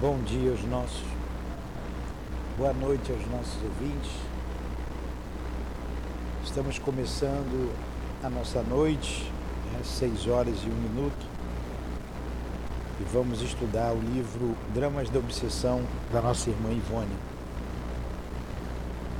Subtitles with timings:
[0.00, 1.04] Bom dia aos nossos,
[2.58, 4.10] boa noite aos nossos ouvintes.
[6.42, 7.72] Estamos começando
[8.20, 9.30] a nossa noite,
[9.80, 11.26] às né, 6 horas e 1 minuto,
[13.00, 15.80] e vamos estudar o livro Dramas da Obsessão
[16.12, 17.16] da nossa irmã Ivone.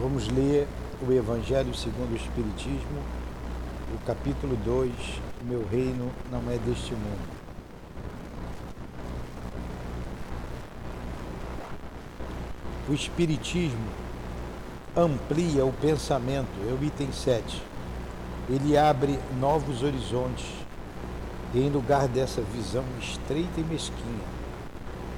[0.00, 0.66] Vamos ler
[1.00, 3.00] o Evangelho segundo o Espiritismo,
[3.94, 4.90] o capítulo 2,
[5.44, 7.33] Meu reino não é deste mundo.
[12.86, 13.88] O Espiritismo
[14.94, 17.62] amplia o pensamento, é o item 7.
[18.46, 20.44] Ele abre novos horizontes
[21.54, 24.34] e, em lugar dessa visão estreita e mesquinha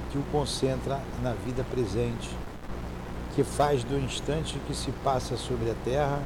[0.09, 2.29] que o concentra na vida presente,
[3.35, 6.21] que faz do instante que se passa sobre a terra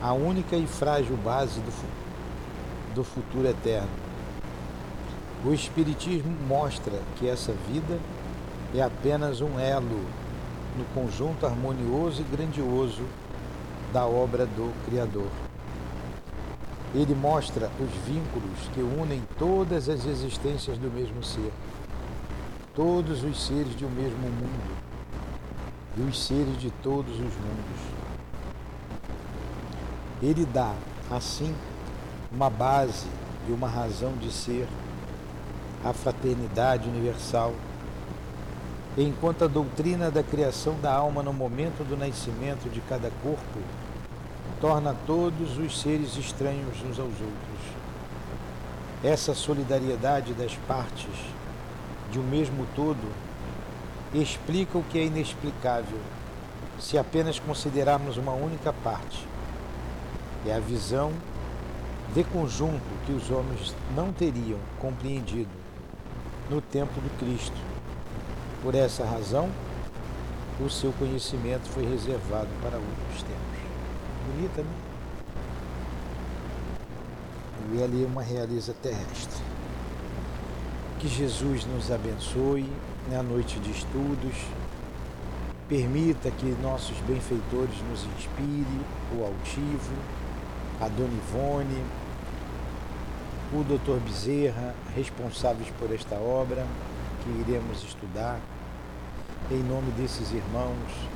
[0.00, 3.90] a única e frágil base do, do futuro eterno.
[5.44, 7.98] O Espiritismo mostra que essa vida
[8.72, 10.27] é apenas um elo
[10.76, 13.02] no conjunto harmonioso e grandioso
[13.92, 15.28] da obra do Criador.
[16.94, 21.52] Ele mostra os vínculos que unem todas as existências do mesmo ser,
[22.74, 24.88] todos os seres de um mesmo mundo
[25.96, 27.80] e os seres de todos os mundos.
[30.22, 30.74] Ele dá,
[31.10, 31.54] assim,
[32.32, 33.06] uma base
[33.48, 34.66] e uma razão de ser
[35.84, 37.52] à fraternidade universal
[39.02, 43.60] enquanto a doutrina da criação da alma no momento do nascimento de cada corpo
[44.60, 47.78] torna todos os seres estranhos uns aos outros.
[49.04, 51.14] Essa solidariedade das partes
[52.10, 53.08] de um mesmo todo
[54.12, 56.00] explica o que é inexplicável
[56.80, 59.24] se apenas considerarmos uma única parte.
[60.44, 61.12] É a visão
[62.14, 65.50] de conjunto que os homens não teriam compreendido
[66.50, 67.67] no tempo do Cristo
[68.62, 69.48] por essa razão,
[70.60, 73.58] o seu conhecimento foi reservado para outros tempos.
[74.26, 74.70] Bonita, né?
[77.74, 79.42] E ali uma realiza terrestre.
[80.98, 82.68] Que Jesus nos abençoe
[83.10, 84.34] na noite de estudos,
[85.68, 88.80] permita que nossos benfeitores nos inspire,
[89.16, 89.94] o Altivo,
[90.80, 91.84] a Dona Ivone,
[93.52, 94.00] o Dr.
[94.04, 96.66] Bezerra, responsáveis por esta obra,
[97.22, 98.40] que iremos estudar,
[99.50, 101.08] em nome desses irmãos,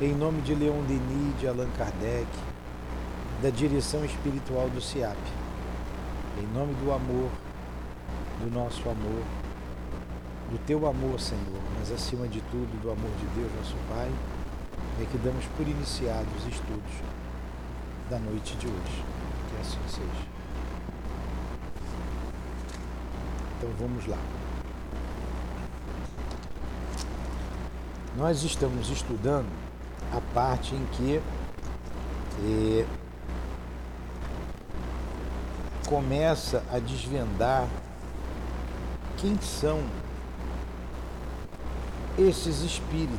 [0.00, 2.26] em nome de Leon Denis, de Allan Kardec,
[3.42, 5.16] da direção espiritual do CIAP,
[6.40, 7.30] em nome do amor,
[8.40, 9.22] do nosso amor,
[10.50, 14.10] do teu amor, Senhor, mas acima de tudo do amor de Deus, nosso Pai,
[15.00, 16.92] é que damos por iniciados os estudos
[18.10, 19.04] da noite de hoje.
[19.48, 20.26] Que assim seja.
[23.58, 24.37] Então vamos lá.
[28.18, 29.48] Nós estamos estudando
[30.12, 31.22] a parte em que
[32.42, 32.84] eh,
[35.86, 37.68] começa a desvendar
[39.18, 39.84] quem são
[42.18, 43.18] esses espíritos.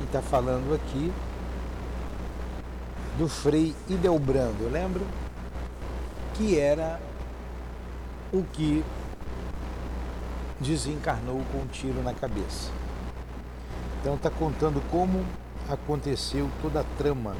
[0.00, 1.12] E está falando aqui
[3.18, 5.02] do Frei Idelbrando, lembra?
[6.32, 6.98] Que era
[8.32, 8.82] o que
[10.60, 12.70] desencarnou com um tiro na cabeça.
[14.00, 15.24] Então está contando como
[15.68, 17.34] aconteceu toda a trama.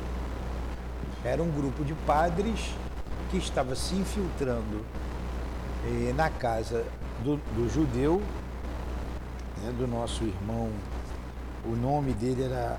[1.25, 2.75] Era um grupo de padres
[3.31, 4.85] que estava se infiltrando
[5.87, 6.85] eh, na casa
[7.23, 8.23] do, do judeu,
[9.63, 10.71] né, do nosso irmão.
[11.65, 12.79] O nome dele era.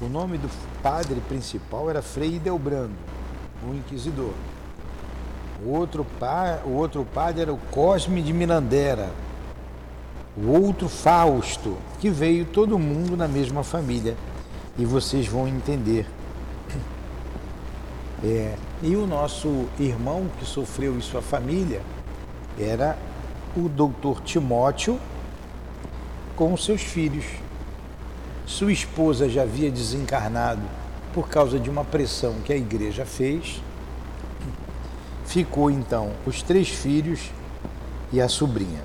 [0.00, 0.50] O nome do
[0.82, 2.94] padre principal era Frei Delbrando,
[3.66, 4.34] o inquisidor.
[5.64, 9.08] O outro, pa, o outro padre era o Cosme de Mirandera.
[10.36, 14.16] O outro Fausto, que veio todo mundo na mesma família.
[14.78, 16.06] E vocês vão entender.
[18.22, 21.82] É, e o nosso irmão que sofreu em sua família
[22.58, 22.96] era
[23.56, 24.98] o doutor Timóteo
[26.34, 27.24] com seus filhos.
[28.46, 30.62] Sua esposa já havia desencarnado
[31.14, 33.62] por causa de uma pressão que a igreja fez
[35.36, 37.30] ficou então os três filhos
[38.10, 38.80] e a sobrinha.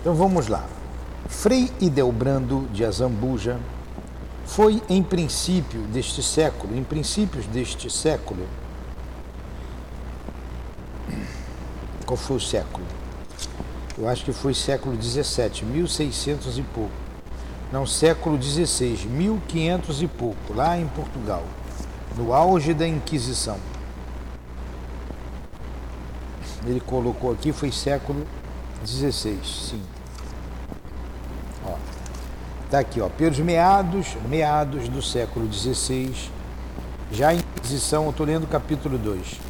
[0.00, 0.64] Então vamos lá.
[1.28, 3.58] Frei Idelbrando de Azambuja
[4.46, 8.46] foi em princípio deste século, em princípios deste século,
[12.06, 12.86] qual foi o século?
[13.98, 16.92] Eu acho que foi século 17, 1600 e pouco.
[17.72, 21.42] Não, século 16, 1500 e pouco, lá em Portugal,
[22.16, 23.58] no auge da Inquisição
[26.70, 28.26] ele colocou aqui, foi século
[28.82, 29.82] 16, sim.
[31.66, 31.74] Ó,
[32.70, 36.12] tá aqui, ó, pelos meados, meados do século XVI,
[37.12, 39.40] já a Inquisição, eu estou lendo o capítulo 2,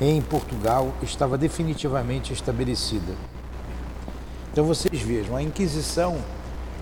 [0.00, 3.14] em Portugal estava definitivamente estabelecida.
[4.52, 6.18] Então vocês vejam, a Inquisição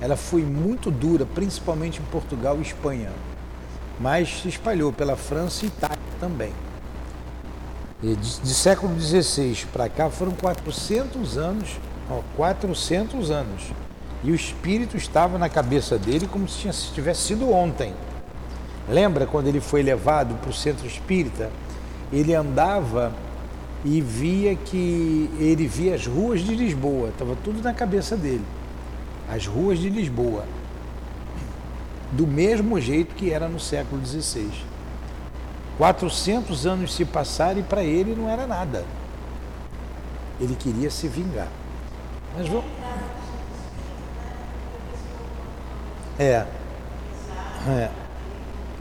[0.00, 3.10] ela foi muito dura, principalmente em Portugal e Espanha,
[3.98, 6.52] mas se espalhou pela França e Itália também.
[8.00, 11.68] De, de século XVI para cá foram 400 anos,
[12.08, 13.72] ó, 400 anos.
[14.22, 17.92] E o espírito estava na cabeça dele como se, tinha, se tivesse sido ontem.
[18.88, 21.50] Lembra quando ele foi levado para o centro espírita?
[22.12, 23.12] Ele andava
[23.84, 28.44] e via que ele via as ruas de Lisboa, estava tudo na cabeça dele.
[29.28, 30.44] As ruas de Lisboa,
[32.12, 34.48] do mesmo jeito que era no século XVI.
[35.78, 38.84] 400 anos se passaram e para ele não era nada.
[40.40, 41.48] Ele queria se vingar.
[42.36, 42.64] Mas vamos.
[46.18, 46.44] É.
[47.66, 47.90] É.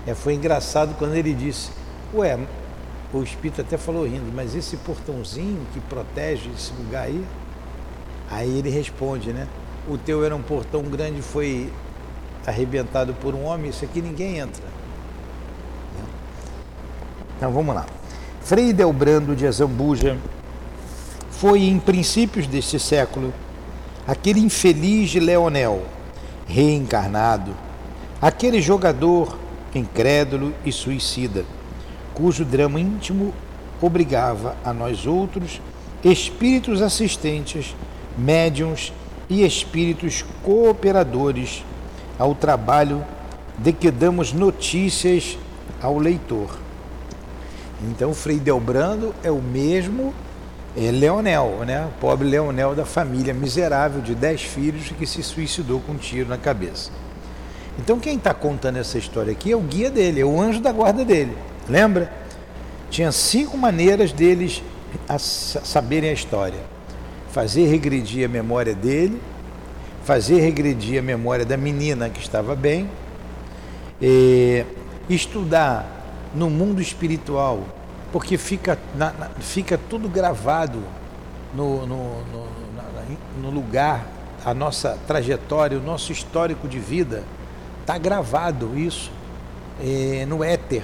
[0.07, 0.15] é.
[0.15, 1.69] Foi engraçado quando ele disse:
[2.13, 2.39] Ué,
[3.13, 7.23] o espírito até falou rindo, mas esse portãozinho que protege esse lugar aí?
[8.29, 9.47] Aí ele responde, né?
[9.87, 11.71] O teu era um portão grande, foi
[12.45, 14.63] arrebentado por um homem, isso aqui ninguém entra.
[17.37, 17.85] Então vamos lá.
[18.41, 20.17] Frei Delbrando de Azambuja
[21.31, 23.33] foi, em princípios deste século,
[24.05, 25.83] aquele infeliz Leonel,
[26.47, 27.53] reencarnado,
[28.21, 29.37] aquele jogador
[29.73, 31.45] incrédulo e suicida
[32.17, 33.31] cujo drama íntimo
[33.79, 35.61] obrigava a nós outros,
[36.03, 37.75] espíritos assistentes,
[38.17, 38.91] médiums
[39.29, 41.63] e espíritos cooperadores
[42.17, 43.05] ao trabalho
[43.55, 45.37] de que damos notícias
[45.79, 46.57] ao leitor.
[47.83, 50.13] Então, Frei Delbrando é o mesmo
[50.75, 51.85] é Leonel, né?
[51.85, 56.29] o pobre Leonel da família miserável de dez filhos que se suicidou com um tiro
[56.29, 56.91] na cabeça.
[57.79, 60.71] Então, quem está contando essa história aqui é o guia dele, é o anjo da
[60.71, 61.35] guarda dele.
[61.67, 62.11] Lembra?
[62.89, 64.63] Tinha cinco maneiras deles
[65.09, 66.59] a saberem a história:
[67.31, 69.19] fazer regredir a memória dele,
[70.03, 72.89] fazer regredir a memória da menina que estava bem,
[75.09, 75.96] estudar
[76.37, 77.63] no mundo espiritual,
[78.11, 80.79] porque fica, na, na, fica tudo gravado
[81.53, 82.47] no, no, no,
[83.41, 84.05] no lugar,
[84.45, 87.23] a nossa trajetória, o nosso histórico de vida,
[87.81, 89.11] está gravado isso
[90.27, 90.83] no éter.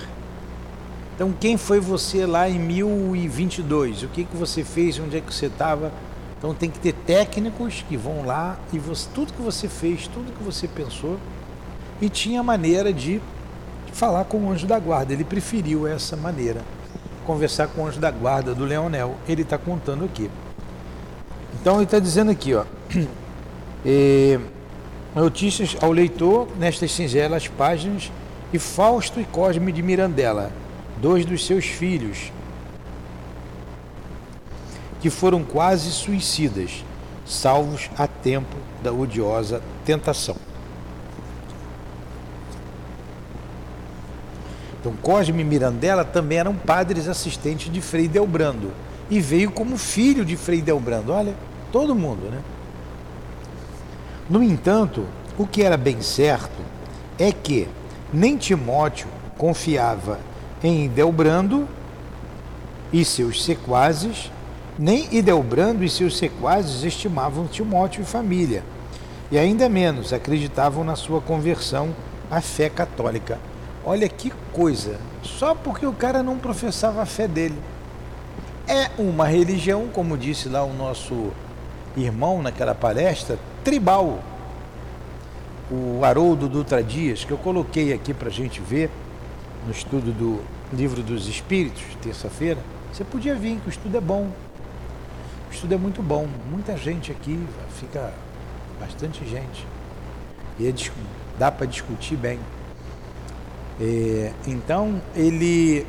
[1.15, 4.03] Então, quem foi você lá em 1022?
[4.03, 4.99] O que, que você fez?
[4.99, 5.91] Onde é que você estava?
[6.37, 10.33] Então, tem que ter técnicos que vão lá e você, tudo que você fez, tudo
[10.35, 11.19] que você pensou.
[12.01, 13.21] E tinha maneira de
[13.93, 15.13] falar com o anjo da guarda.
[15.13, 16.61] Ele preferiu essa maneira,
[17.25, 19.15] conversar com o anjo da guarda do Leonel.
[19.27, 20.29] Ele está contando aqui.
[21.61, 22.65] Então, ele está dizendo aqui, ó.
[23.85, 24.39] É,
[25.13, 28.09] notícias ao leitor nestas singelas páginas
[28.53, 30.53] e Fausto e Cosme de Mirandela
[31.03, 32.31] dois dos seus filhos,
[35.01, 36.83] que foram quase suicidas,
[37.25, 40.37] salvos a tempo da odiosa tentação.
[44.83, 48.69] Então, Cosme Mirandela também eram padres assistentes de Frei Delbrando
[49.09, 51.13] e veio como filho de Frei Delbrando.
[51.13, 51.33] Olha,
[51.71, 52.41] todo mundo, né?
[54.29, 55.05] No entanto,
[55.37, 56.61] o que era bem certo
[57.17, 57.65] é que
[58.11, 60.19] nem Timóteo confiava
[60.61, 61.65] em Idelbrando
[62.91, 64.29] e seus sequazes,
[64.77, 68.63] nem Idelbrando e seus sequazes estimavam Timóteo e família,
[69.31, 71.95] e ainda menos acreditavam na sua conversão
[72.29, 73.39] à fé católica.
[73.85, 77.57] Olha que coisa, só porque o cara não professava a fé dele.
[78.65, 81.31] É uma religião, como disse lá o nosso
[81.97, 84.19] irmão naquela palestra, tribal.
[85.69, 88.89] O Haroldo Dutra Dias, que eu coloquei aqui para a gente ver,
[89.65, 92.59] no estudo do Livro dos Espíritos, terça-feira,
[92.91, 94.29] você podia vir, que o estudo é bom.
[95.49, 96.27] O estudo é muito bom.
[96.49, 97.39] Muita gente aqui,
[97.79, 98.13] fica
[98.79, 99.65] bastante gente.
[100.59, 100.73] E é,
[101.37, 102.39] dá para discutir bem.
[103.79, 105.85] É, então, ele,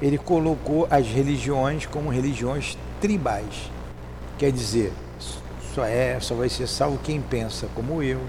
[0.00, 3.70] ele colocou as religiões como religiões tribais.
[4.38, 4.92] Quer dizer,
[5.74, 8.20] só, é, só vai ser salvo quem pensa como eu.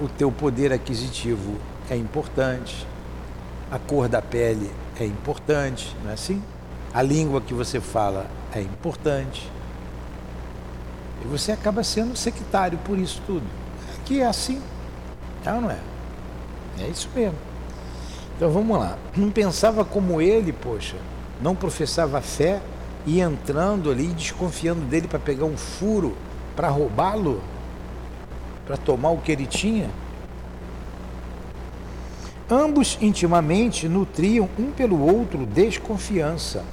[0.00, 1.56] O teu poder aquisitivo
[1.88, 2.86] é importante,
[3.70, 6.42] a cor da pele é importante, não é assim?
[6.92, 9.50] A língua que você fala é importante.
[11.24, 13.46] E você acaba sendo sectário por isso tudo.
[14.04, 14.60] Que é assim,
[15.44, 15.78] é ou não é?
[16.80, 17.38] É isso mesmo.
[18.36, 18.98] Então vamos lá.
[19.16, 20.96] Não pensava como ele, poxa,
[21.40, 22.60] não professava fé,
[23.06, 26.16] e entrando ali, desconfiando dele para pegar um furo,
[26.56, 27.42] para roubá-lo,
[28.66, 29.90] para tomar o que ele tinha.
[32.50, 36.64] Ambos intimamente nutriam um pelo outro desconfiança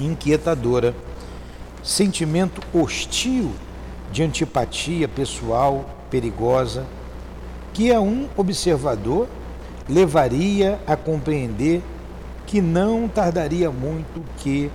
[0.00, 0.94] inquietadora,
[1.82, 3.52] sentimento hostil
[4.10, 6.86] de antipatia pessoal perigosa,
[7.72, 9.28] que a um observador
[9.88, 11.82] levaria a compreender
[12.46, 14.70] que não tardaria muito que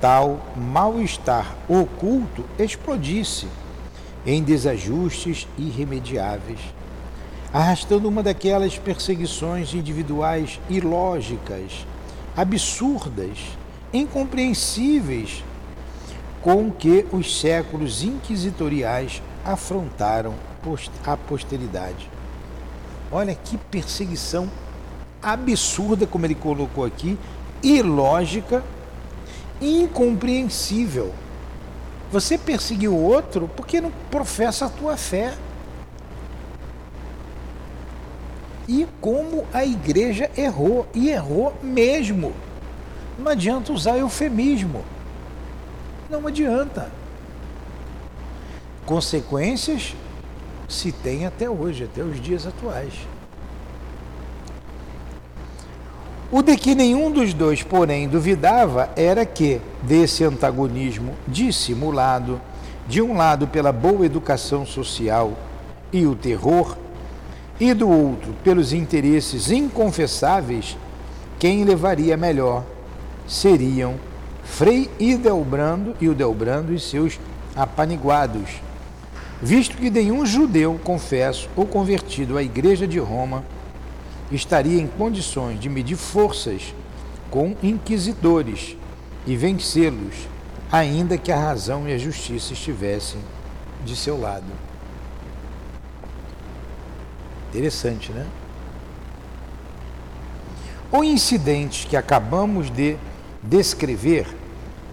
[0.00, 3.46] tal mal-estar oculto explodisse
[4.24, 6.60] em desajustes irremediáveis,
[7.52, 11.86] arrastando uma daquelas perseguições individuais ilógicas,
[12.36, 13.38] absurdas,
[13.92, 15.42] incompreensíveis
[16.40, 20.34] com que os séculos inquisitoriais afrontaram
[21.04, 22.17] a posteridade.
[23.10, 24.50] Olha que perseguição
[25.22, 27.18] absurda, como ele colocou aqui,
[27.62, 28.62] ilógica,
[29.60, 31.12] incompreensível.
[32.10, 35.34] Você perseguiu o outro porque não professa a tua fé.
[38.66, 42.34] E como a igreja errou, e errou mesmo.
[43.18, 44.84] Não adianta usar eufemismo.
[46.10, 46.90] Não adianta.
[48.84, 49.94] Consequências
[50.68, 52.92] se tem até hoje, até os dias atuais.
[56.30, 62.38] O de que nenhum dos dois, porém, duvidava era que, desse antagonismo dissimulado,
[62.86, 65.32] de um lado pela boa educação social
[65.90, 66.76] e o terror,
[67.58, 70.76] e do outro pelos interesses inconfessáveis,
[71.38, 72.62] quem levaria melhor
[73.26, 73.94] seriam
[74.44, 77.18] Frei Idelbrando e o Delbrando e seus
[77.54, 78.50] apaniguados,
[79.42, 83.44] visto que nenhum judeu confesso ou convertido à Igreja de Roma
[84.30, 86.74] estaria em condições de medir forças
[87.30, 88.76] com inquisidores
[89.26, 90.14] e vencê-los,
[90.70, 93.20] ainda que a razão e a justiça estivessem
[93.84, 94.46] de seu lado.
[97.50, 98.26] Interessante, né?
[100.90, 102.96] O incidente que acabamos de
[103.42, 104.26] descrever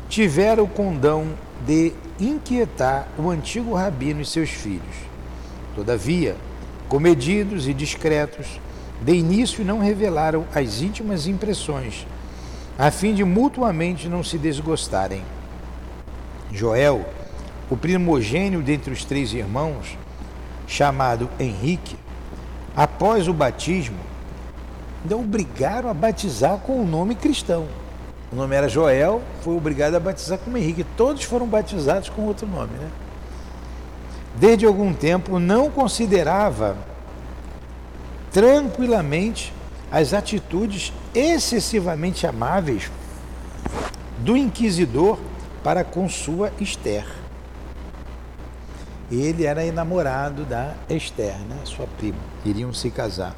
[0.10, 1.28] tivera o condão
[1.66, 4.96] de inquietar o antigo rabino e seus filhos.
[5.76, 6.36] Todavia,
[6.88, 8.60] comedidos e discretos,
[9.02, 12.08] de início não revelaram as íntimas impressões,
[12.78, 15.22] a fim de mutuamente não se desgostarem.
[16.52, 17.06] Joel,
[17.70, 19.98] o primogênio dentre os três irmãos,
[20.68, 21.98] chamado Henrique,
[22.76, 23.98] após o batismo,
[25.02, 27.68] ainda obrigaram a batizar com o nome cristão.
[28.32, 30.84] O nome era Joel, foi obrigado a batizar como Henrique.
[30.98, 32.90] Todos foram batizados com outro nome, né?
[34.36, 36.76] Desde algum tempo não considerava
[38.32, 39.54] tranquilamente
[39.92, 42.92] as atitudes excessivamente amáveis
[44.18, 45.18] do inquisidor
[45.64, 47.06] para com sua Esther.
[49.10, 52.18] Ele era enamorado da Esther, né, sua prima.
[52.44, 53.36] Iriam se casar.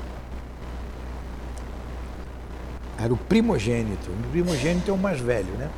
[2.98, 4.10] Era o primogênito.
[4.10, 5.70] O primogênito é o mais velho, né?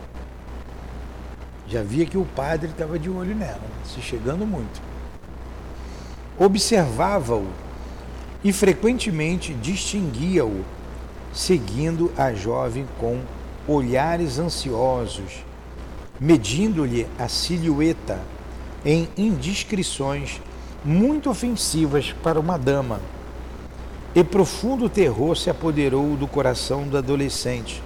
[1.68, 4.82] Já via que o padre estava de olho nela, se chegando muito.
[6.38, 7.48] Observava-o
[8.44, 10.64] e frequentemente distinguia-o,
[11.34, 13.22] seguindo a jovem com
[13.68, 15.44] olhares ansiosos,
[16.20, 18.20] medindo-lhe a silhueta
[18.84, 20.42] em indiscrições
[20.84, 23.00] muito ofensivas para uma dama.
[24.16, 27.84] E profundo terror se apoderou do coração do adolescente,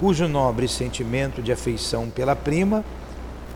[0.00, 2.84] cujo nobre sentimento de afeição pela prima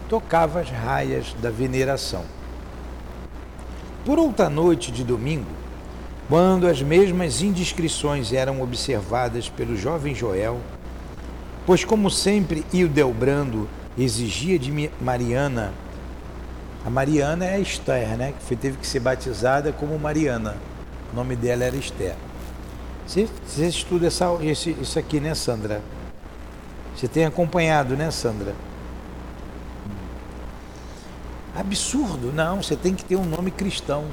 [0.08, 2.24] tocava as raias da veneração.
[4.04, 5.50] Por outra noite de domingo,
[6.28, 10.60] quando as mesmas indiscrições eram observadas pelo jovem Joel,
[11.66, 15.72] pois, como sempre, Hildebrando exigia de Mariana,
[16.86, 18.32] a Mariana é a Esther, né?
[18.46, 20.56] que teve que ser batizada como Mariana.
[21.12, 22.14] O nome dela era Esther.
[23.06, 25.80] Você, você estuda essa, esse, isso aqui, né, Sandra?
[26.94, 28.54] Você tem acompanhado, né, Sandra?
[31.56, 34.04] Absurdo, não, você tem que ter um nome cristão.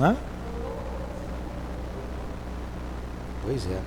[0.00, 0.16] Hã?
[3.42, 3.80] Pois é.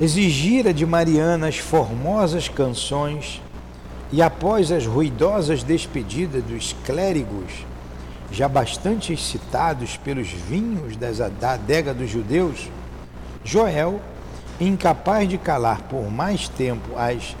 [0.00, 3.40] Exigira de Mariana as formosas canções
[4.14, 7.66] e após as ruidosas despedidas dos clérigos,
[8.30, 12.70] já bastante excitados pelos vinhos das, da adega dos judeus,
[13.42, 14.00] Joel,
[14.60, 17.34] incapaz de calar por mais tempo as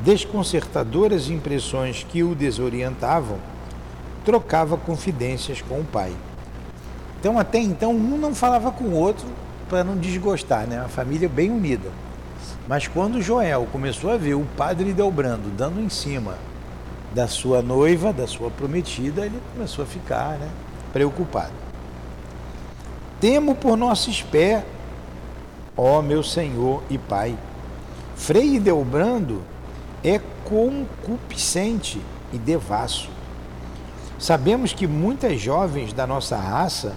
[0.00, 3.38] desconcertadoras impressões que o desorientavam,
[4.24, 6.12] trocava confidências com o pai.
[7.18, 9.26] Então, até então, um não falava com o outro
[9.68, 10.78] para não desgostar, né?
[10.78, 11.90] Uma família bem unida.
[12.68, 16.36] Mas quando Joel começou a ver o padre Delbrando dando em cima
[17.14, 20.48] da sua noiva, da sua prometida, ele começou a ficar né,
[20.92, 21.52] preocupado.
[23.20, 24.64] Temo por nosso pé,
[25.76, 27.36] ó meu Senhor e Pai.
[28.16, 29.42] Frei Delbrando
[30.02, 32.00] é concupiscente
[32.32, 33.10] e devasso.
[34.18, 36.94] Sabemos que muitas jovens da nossa raça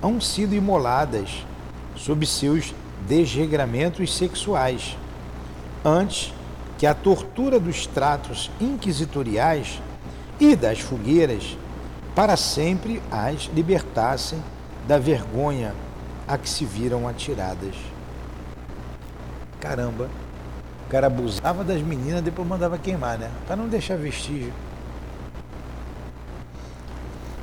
[0.00, 1.44] hão sido imoladas
[1.96, 2.74] sob seus
[3.06, 4.96] desregramentos sexuais,
[5.84, 6.32] antes
[6.78, 9.80] que a tortura dos tratos inquisitoriais
[10.38, 11.56] e das fogueiras
[12.14, 14.42] para sempre as libertassem
[14.88, 15.74] da vergonha
[16.26, 17.74] a que se viram atiradas.
[19.60, 20.08] Caramba,
[20.86, 23.30] o cara abusava das meninas, depois mandava queimar, né?
[23.46, 24.52] Para não deixar vestígio.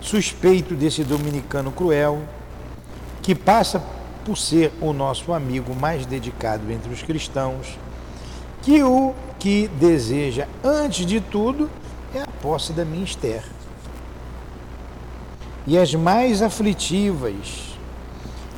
[0.02, 2.22] Suspeito desse dominicano cruel,
[3.22, 3.84] que passa
[4.26, 7.78] por ser o nosso amigo mais dedicado entre os cristãos,
[8.68, 11.70] que o que deseja, antes de tudo,
[12.14, 13.08] é a posse da minha.
[15.66, 17.78] E as mais aflitivas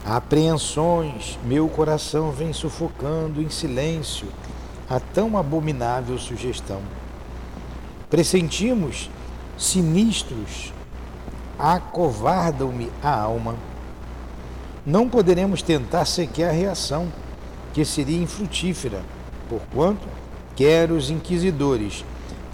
[0.04, 4.28] apreensões, meu coração vem sufocando em silêncio
[4.90, 6.82] a tão abominável sugestão.
[8.10, 9.12] Pressentimos
[9.60, 10.74] sinistros,
[11.60, 13.56] acovardam-me a alma.
[14.84, 17.14] Não poderemos tentar sequer a reação,
[17.76, 19.04] que seria infrutífera,
[19.50, 20.08] porquanto
[20.56, 22.06] quer os inquisidores,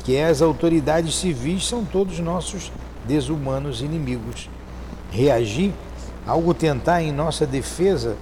[0.03, 2.71] quer as autoridades civis são todos nossos
[3.05, 4.49] desumanos inimigos.
[5.11, 5.73] Reagir,
[6.25, 8.15] algo tentar em nossa defesa,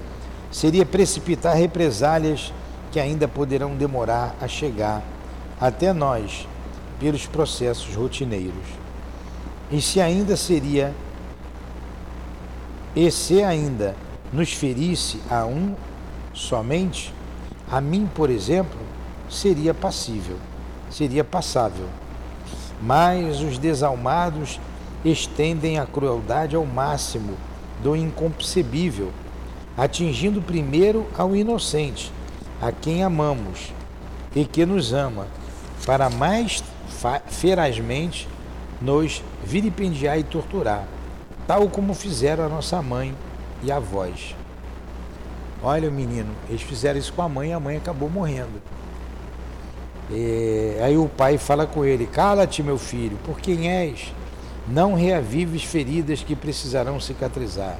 [0.51, 2.53] seria precipitar represálias
[2.92, 5.01] que ainda poderão demorar a chegar
[5.60, 6.48] até nós
[7.00, 8.65] pelos processos rotineiros.
[9.72, 10.94] E se ainda seria,
[12.96, 13.96] e se ainda
[14.32, 15.75] nos ferisse a um
[16.34, 17.13] somente,
[17.74, 18.77] a mim, por exemplo,
[19.27, 20.38] seria passível,
[20.92, 21.88] seria passável.
[22.80, 24.59] Mas os desalmados
[25.03, 27.36] estendem a crueldade ao máximo
[27.81, 29.12] do inconcebível,
[29.75, 32.12] atingindo primeiro ao inocente,
[32.62, 33.74] a quem amamos
[34.36, 35.25] e que nos ama,
[35.83, 36.64] para mais
[37.25, 38.27] ferazmente
[38.79, 40.86] nos vilipendiar e torturar,
[41.48, 43.16] tal como fizeram a nossa mãe
[43.64, 44.36] e avós.
[45.63, 48.61] Olha, menino, eles fizeram isso com a mãe e a mãe acabou morrendo.
[50.11, 54.11] E aí o pai fala com ele: Cala-te, meu filho, por quem és?
[54.67, 57.77] Não reavives feridas que precisarão cicatrizar.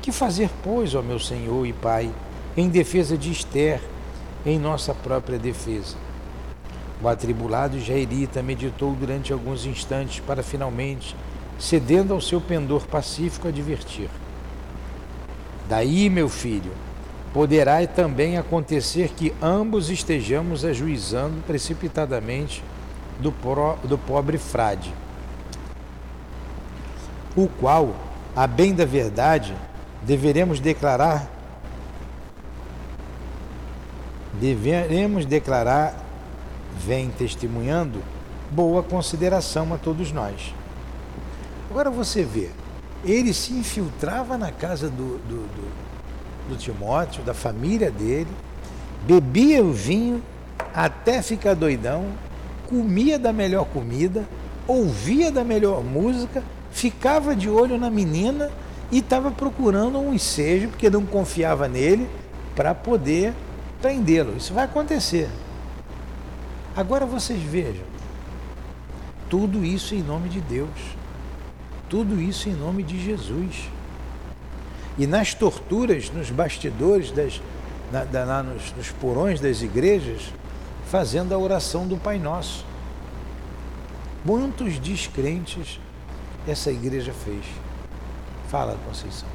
[0.00, 2.10] Que fazer, pois, ó meu Senhor e Pai,
[2.56, 3.80] em defesa de Esther,
[4.46, 5.96] em nossa própria defesa?
[7.02, 11.16] O atribulado israelita meditou durante alguns instantes para finalmente,
[11.58, 14.08] cedendo ao seu pendor pacífico, advertir:
[15.70, 16.72] Daí, meu filho,
[17.32, 22.62] poderá também acontecer que ambos estejamos ajuizando precipitadamente
[23.20, 24.92] do, pro, do pobre frade,
[27.36, 27.94] o qual,
[28.36, 29.54] a bem da verdade,
[30.02, 31.30] deveremos declarar
[34.40, 35.94] deveremos declarar,
[36.78, 38.02] vem testemunhando,
[38.50, 40.54] boa consideração a todos nós.
[41.70, 42.50] Agora você vê,
[43.04, 45.90] ele se infiltrava na casa do, do, do
[46.50, 48.28] do Timóteo, da família dele,
[49.06, 50.22] bebia o vinho
[50.74, 52.06] até ficar doidão,
[52.68, 54.28] comia da melhor comida,
[54.66, 58.50] ouvia da melhor música, ficava de olho na menina
[58.90, 62.08] e estava procurando um ensejo, porque não confiava nele,
[62.54, 63.32] para poder
[63.80, 64.36] prendê-lo.
[64.36, 65.28] Isso vai acontecer.
[66.76, 67.84] Agora vocês vejam,
[69.28, 70.68] tudo isso em nome de Deus,
[71.90, 73.68] tudo isso em nome de Jesus
[74.96, 77.42] e nas torturas, nos bastidores, das,
[77.90, 80.32] na, na, nos, nos porões das igrejas,
[80.86, 82.64] fazendo a oração do Pai Nosso.
[84.24, 85.80] Quantos descrentes
[86.46, 87.44] essa igreja fez?
[88.48, 89.28] Fala, Conceição.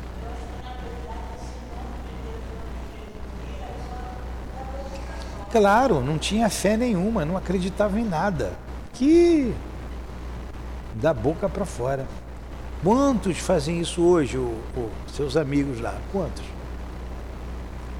[5.51, 8.53] Claro, não tinha fé nenhuma, não acreditava em nada.
[8.93, 9.53] Que
[10.95, 12.05] da boca para fora.
[12.83, 15.95] Quantos fazem isso hoje, o, o, seus amigos lá?
[16.11, 16.43] Quantos?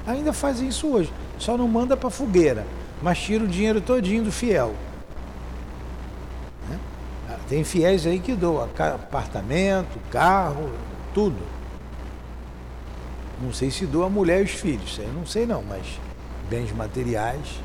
[0.06, 1.12] Ainda fazem isso hoje.
[1.38, 2.64] Só não manda para fogueira,
[3.02, 4.74] mas tira o dinheiro todinho do fiel.
[6.68, 6.78] Né?
[7.48, 10.70] Tem fiéis aí que doam apartamento, carro,
[11.12, 11.38] tudo.
[13.42, 16.00] Não sei se doa a mulher e os filhos, eu não sei não, mas
[16.48, 17.60] bens materiais.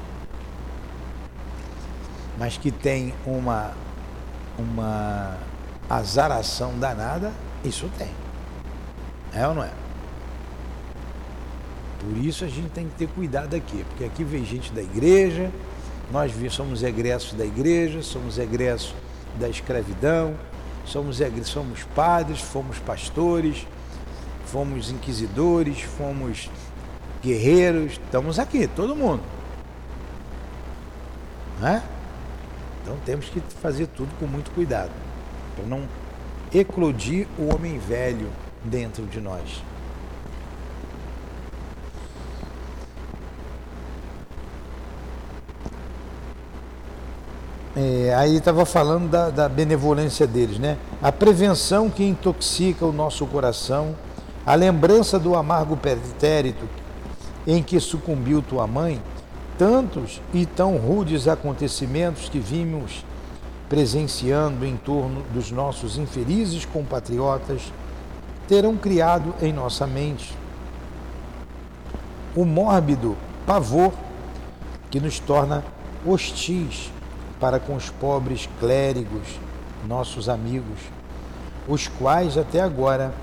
[2.37, 3.71] Mas que tem uma,
[4.57, 5.37] uma
[5.97, 7.31] azaração danada,
[7.63, 8.09] isso tem.
[9.33, 9.71] É ou não é?
[11.99, 15.51] Por isso a gente tem que ter cuidado aqui, porque aqui vem gente da igreja,
[16.11, 18.93] nós somos egressos da igreja, somos egressos
[19.39, 20.35] da escravidão,
[20.85, 23.67] somos, somos padres, fomos pastores,
[24.45, 26.49] fomos inquisidores, fomos
[27.23, 29.21] guerreiros, estamos aqui, todo mundo.
[31.59, 31.83] Né?
[32.81, 34.91] Então temos que fazer tudo com muito cuidado,
[35.67, 35.81] não
[36.53, 38.29] eclodir o homem velho
[38.63, 39.63] dentro de nós.
[47.75, 50.77] É, aí estava falando da, da, benevolência deles, né?
[51.01, 53.95] A prevenção que intoxica o nosso coração,
[54.45, 56.67] a lembrança do amargo pretérito
[57.47, 59.01] em que sucumbiu tua mãe,
[59.57, 63.05] tantos e tão rudes acontecimentos que vimos
[63.71, 67.71] presenciando em torno dos nossos infelizes compatriotas,
[68.45, 70.37] terão criado em nossa mente
[72.35, 73.15] o mórbido
[73.47, 73.93] pavor
[74.89, 75.63] que nos torna
[76.05, 76.91] hostis
[77.39, 79.39] para com os pobres clérigos,
[79.87, 80.79] nossos amigos,
[81.65, 83.13] os quais até agora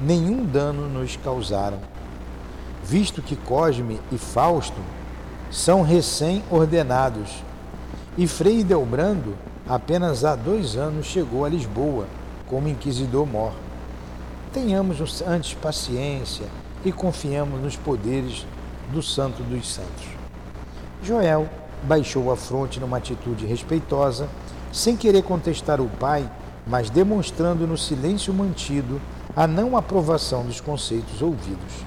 [0.00, 1.80] nenhum dano nos causaram,
[2.84, 4.80] visto que Cosme e Fausto
[5.50, 7.42] são recém-ordenados
[8.16, 9.34] e Frei Delbrando
[9.68, 12.06] apenas há dois anos chegou a Lisboa
[12.46, 13.52] como inquisidor-mor.
[14.52, 16.46] Tenhamos antes paciência
[16.84, 18.46] e confiamos nos poderes
[18.92, 20.06] do Santo dos Santos.
[21.02, 21.48] Joel
[21.82, 24.28] baixou a fronte numa atitude respeitosa,
[24.72, 26.30] sem querer contestar o pai,
[26.66, 29.00] mas demonstrando no silêncio mantido
[29.34, 31.84] a não aprovação dos conceitos ouvidos.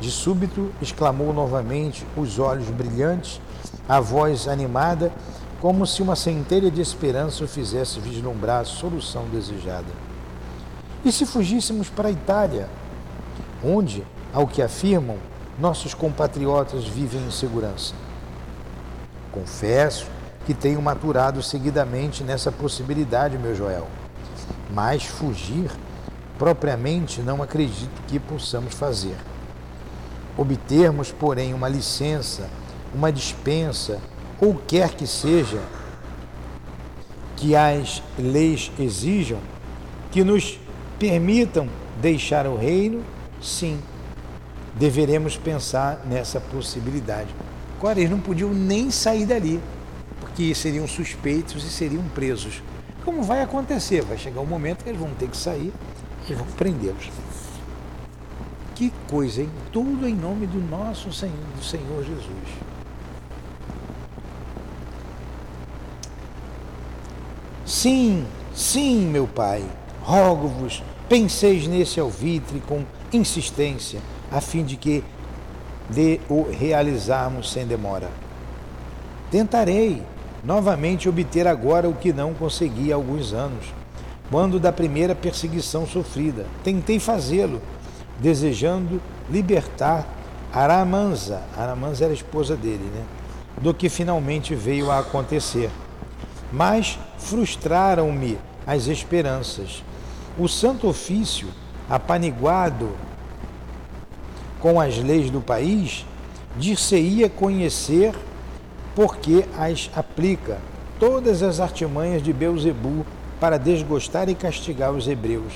[0.00, 3.40] De súbito, exclamou novamente, os olhos brilhantes,
[3.88, 5.12] a voz animada,
[5.62, 9.86] como se uma centelha de esperança o fizesse vislumbrar a solução desejada.
[11.04, 12.68] E se fugíssemos para a Itália,
[13.64, 15.18] onde, ao que afirmam,
[15.60, 17.94] nossos compatriotas vivem em segurança?
[19.30, 20.06] Confesso
[20.44, 23.86] que tenho maturado seguidamente nessa possibilidade, meu Joel.
[24.74, 25.70] Mas fugir,
[26.40, 29.16] propriamente, não acredito que possamos fazer.
[30.36, 32.50] Obtermos, porém, uma licença,
[32.92, 34.00] uma dispensa,
[34.42, 35.60] ou quer que seja,
[37.36, 39.38] que as leis exijam,
[40.10, 40.58] que nos
[40.98, 41.68] permitam
[42.00, 43.04] deixar o reino,
[43.40, 43.78] sim,
[44.74, 47.32] deveremos pensar nessa possibilidade.
[47.78, 49.60] Agora, eles não podiam nem sair dali,
[50.18, 52.64] porque seriam suspeitos e seriam presos.
[53.04, 54.02] Como vai acontecer?
[54.02, 55.72] Vai chegar um momento que eles vão ter que sair
[56.28, 57.10] e vão prendê-los.
[58.74, 59.50] Que coisa, hein?
[59.70, 62.71] Tudo em nome do nosso Senhor, do Senhor Jesus.
[67.72, 69.64] Sim, sim, meu Pai,
[70.02, 73.98] rogo-vos, penseis nesse alvitre com insistência,
[74.30, 75.02] a fim de que
[75.88, 78.10] de o realizarmos sem demora.
[79.30, 80.02] Tentarei
[80.44, 83.64] novamente obter agora o que não consegui há alguns anos,
[84.30, 86.44] quando da primeira perseguição sofrida.
[86.62, 87.62] Tentei fazê-lo,
[88.20, 90.06] desejando libertar
[90.52, 93.02] Aramanza, Aramanza era a esposa dele, né?
[93.62, 95.70] Do que finalmente veio a acontecer.
[96.52, 99.82] Mas frustraram-me as esperanças.
[100.38, 101.48] O Santo Ofício,
[101.88, 102.90] apaniguado
[104.60, 106.06] com as leis do país,
[106.56, 108.14] dir-se-ia conhecer
[108.94, 110.58] porque as aplica
[110.98, 113.04] todas as artimanhas de Beuzebu
[113.40, 115.52] para desgostar e castigar os hebreus.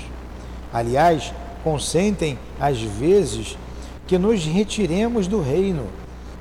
[0.73, 3.57] Aliás, consentem às vezes
[4.05, 5.85] que nos retiremos do reino,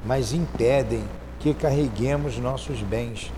[0.04, 1.04] mas impedem
[1.38, 3.30] que carreguemos nossos bens.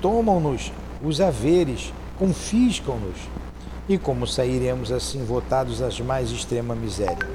[0.00, 3.16] Tomam-nos os haveres, confiscam-nos.
[3.88, 7.28] E como sairemos assim votados às mais extrema miséria?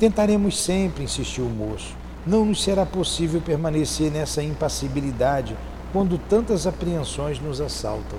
[0.00, 1.94] Tentaremos sempre, insistiu o moço.
[2.26, 5.56] Não nos será possível permanecer nessa impassibilidade
[5.92, 8.18] quando tantas apreensões nos assaltam.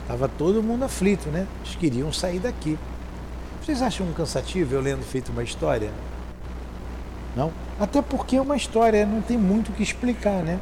[0.00, 1.46] Estava todo mundo aflito, né?
[1.64, 2.78] Eles queriam sair daqui.
[3.60, 5.90] Vocês acham cansativo eu lendo feito uma história?
[7.34, 7.50] Não?
[7.80, 10.60] Até porque é uma história, não tem muito o que explicar, né?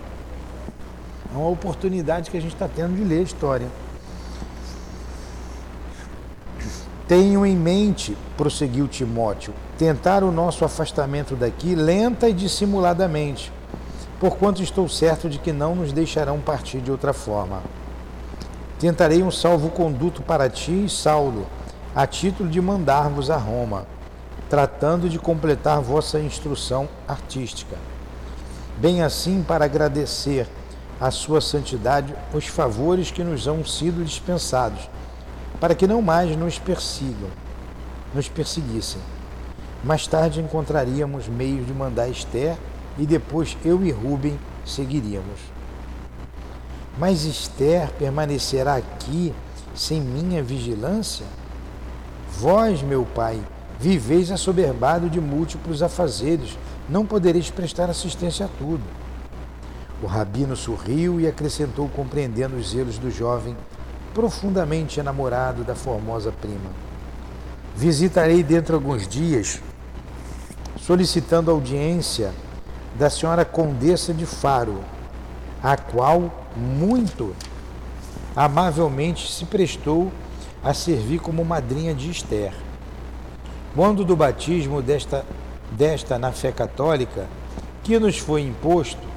[1.35, 3.69] É uma oportunidade que a gente está tendo de ler a história.
[7.09, 13.53] Tenho em mente, prosseguiu Timóteo, tentar o nosso afastamento daqui lenta e dissimuladamente,
[14.21, 17.63] porquanto estou certo de que não nos deixarão partir de outra forma.
[18.79, 21.47] Tentarei um salvo-conduto para ti e Saulo,
[21.95, 23.87] a título de mandar-vos a Roma,
[24.49, 27.77] tratando de completar vossa instrução artística.
[28.79, 30.47] Bem assim, para agradecer
[31.03, 34.89] à sua santidade os favores que nos hão sido dispensados
[35.61, 37.29] para que não mais nos persigam,
[38.15, 39.01] nos perseguissem.
[39.83, 42.57] Mais tarde encontraríamos meios de mandar Esther
[42.97, 45.41] e depois eu e Rubem seguiríamos.
[46.97, 49.35] Mas Esther permanecerá aqui
[49.75, 51.27] sem minha vigilância?
[52.39, 53.41] Vós, meu pai,
[53.81, 56.57] viveis assoberbado de múltiplos afazeres,
[56.89, 59.02] não podereis prestar assistência a tudo.
[60.03, 63.57] O rabino sorriu e acrescentou, compreendendo os zelos do jovem,
[64.13, 66.71] profundamente enamorado da formosa prima.
[67.77, 69.63] Visitarei dentro de alguns dias,
[70.81, 72.33] solicitando audiência
[72.97, 74.81] da senhora Condessa de Faro,
[75.63, 77.35] a qual muito
[78.35, 80.11] amavelmente se prestou
[80.65, 82.53] a servir como madrinha de Esther.
[83.75, 85.25] Quando do batismo desta,
[85.71, 87.27] desta na fé católica,
[87.85, 89.12] que nos foi imposto,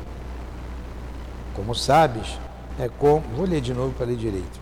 [1.56, 2.38] como sabes,
[2.78, 3.22] é com.
[3.36, 4.60] Vou ler de novo para ler direito.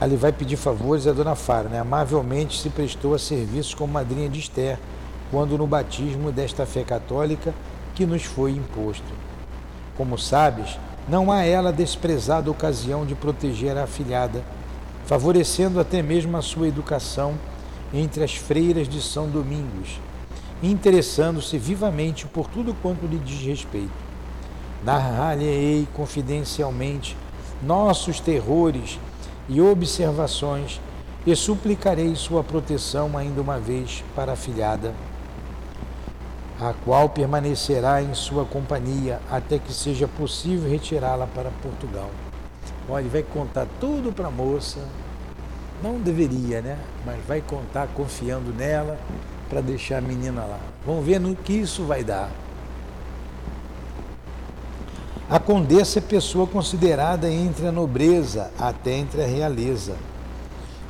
[0.00, 1.78] Ali vai pedir favores a Dona Fara, né?
[1.78, 4.78] Amavelmente se prestou a serviços como madrinha de Esther,
[5.30, 7.54] quando no batismo desta fé católica
[7.94, 9.06] que nos foi imposto.
[9.96, 14.42] Como sabes, não há ela desprezada ocasião de proteger a afilhada,
[15.06, 17.34] favorecendo até mesmo a sua educação
[17.92, 20.00] entre as freiras de São Domingos,
[20.60, 24.03] interessando-se vivamente por tudo quanto lhe diz respeito
[24.84, 27.16] narrar-lhe-ei confidencialmente
[27.62, 28.98] nossos terrores
[29.48, 30.80] e observações
[31.26, 34.92] e suplicarei sua proteção ainda uma vez para a filhada,
[36.60, 42.10] a qual permanecerá em sua companhia até que seja possível retirá-la para Portugal.
[42.88, 44.80] Olha, vai contar tudo para a moça,
[45.82, 46.78] não deveria, né?
[47.06, 48.98] Mas vai contar confiando nela
[49.48, 50.58] para deixar a menina lá.
[50.84, 52.30] Vamos ver no que isso vai dar.
[55.28, 59.94] A condessa é pessoa considerada entre a nobreza até entre a realeza.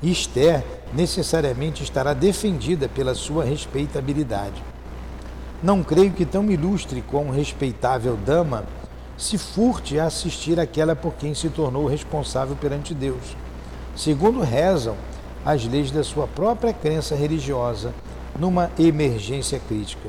[0.03, 4.63] Esther necessariamente estará defendida pela sua respeitabilidade.
[5.63, 8.65] Não creio que tão ilustre como respeitável dama
[9.17, 13.37] se furte a assistir àquela por quem se tornou responsável perante Deus,
[13.95, 14.97] segundo rezam
[15.47, 17.95] as leis da sua própria crença religiosa
[18.37, 20.09] numa emergência crítica.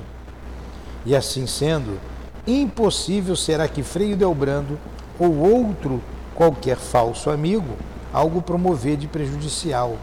[1.05, 1.99] E assim sendo,
[2.47, 4.77] impossível será que Freio Delbrando
[5.19, 6.01] ou outro
[6.35, 7.75] qualquer falso amigo
[8.13, 9.97] algo promover de prejudicial.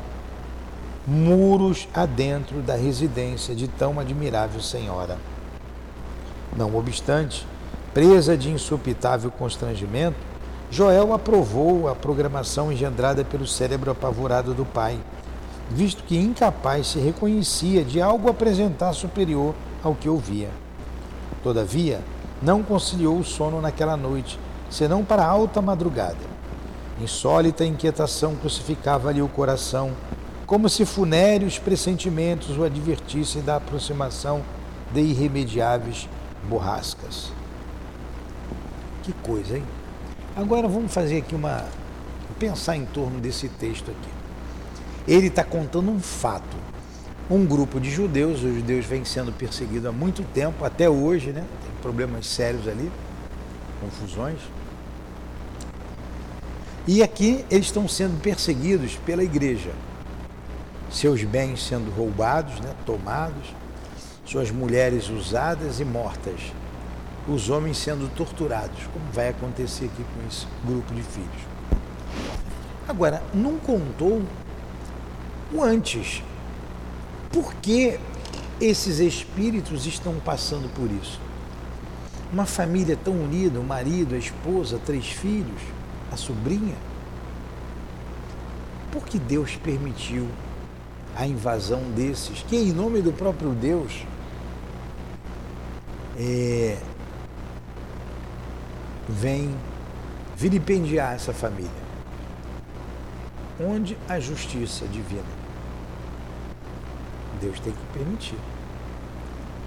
[1.06, 5.16] Muros adentro da residência de tão admirável senhora.
[6.54, 7.46] Não obstante,
[7.94, 10.18] presa de insupitável constrangimento,
[10.70, 14.98] Joel aprovou a programação engendrada pelo cérebro apavorado do pai,
[15.70, 20.50] visto que incapaz se reconhecia de algo apresentar superior ao que ouvia.
[21.42, 22.00] Todavia,
[22.42, 26.32] não conciliou o sono naquela noite, senão para alta madrugada.
[27.00, 29.92] Insólita inquietação crucificava-lhe o coração,
[30.46, 34.42] como se funéreos pressentimentos o advertissem da aproximação
[34.92, 36.08] de irremediáveis
[36.48, 37.32] borrascas.
[39.02, 39.64] Que coisa, hein?
[40.36, 41.64] Agora vamos fazer aqui uma.
[42.38, 44.10] pensar em torno desse texto aqui.
[45.06, 46.56] Ele está contando um fato.
[47.30, 51.44] Um grupo de judeus, os judeus vêm sendo perseguidos há muito tempo, até hoje, né?
[51.82, 52.90] Problemas sérios ali,
[53.80, 54.38] confusões.
[56.86, 59.70] E aqui eles estão sendo perseguidos pela igreja.
[60.90, 63.54] Seus bens sendo roubados, né, tomados,
[64.24, 66.40] suas mulheres usadas e mortas,
[67.28, 71.52] os homens sendo torturados, como vai acontecer aqui com esse grupo de filhos.
[72.88, 74.22] Agora, não contou
[75.52, 76.22] o antes.
[77.30, 77.98] Por que
[78.60, 81.18] esses espíritos estão passando por isso?
[82.32, 85.60] Uma família tão unida, o marido, a esposa, três filhos,
[86.10, 86.76] a sobrinha.
[88.90, 90.26] Por que Deus permitiu
[91.14, 94.06] a invasão desses, que em nome do próprio Deus
[96.16, 96.78] é,
[99.06, 99.54] vem
[100.34, 101.70] vilipendiar essa família?
[103.60, 105.42] Onde a justiça divina?
[107.42, 108.38] Deus tem que permitir.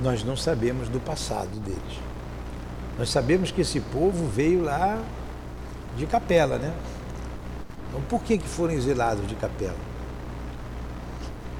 [0.01, 2.14] Nós não sabemos do passado deles.
[2.97, 5.01] Nós sabemos que esse povo veio lá
[5.97, 6.73] de capela, né?
[7.89, 9.75] Então por que, que foram exilados de capela?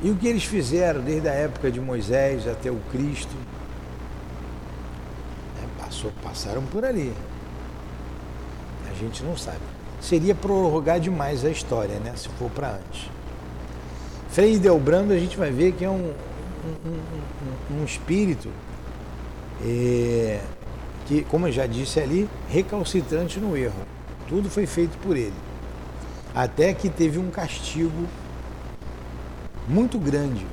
[0.01, 3.35] E o que eles fizeram desde a época de Moisés até o Cristo?
[5.61, 7.13] É, passou, passaram por ali.
[8.89, 9.59] A gente não sabe.
[9.99, 12.13] Seria prorrogar demais a história, né?
[12.15, 13.09] Se for para antes.
[14.29, 16.13] Frei Delbrando a gente vai ver que é um,
[16.85, 16.89] um,
[17.73, 18.49] um, um espírito
[19.63, 20.41] é,
[21.05, 23.85] que, como eu já disse ali, recalcitrante no erro.
[24.27, 25.33] Tudo foi feito por ele.
[26.33, 28.07] Até que teve um castigo
[29.67, 30.45] muito grande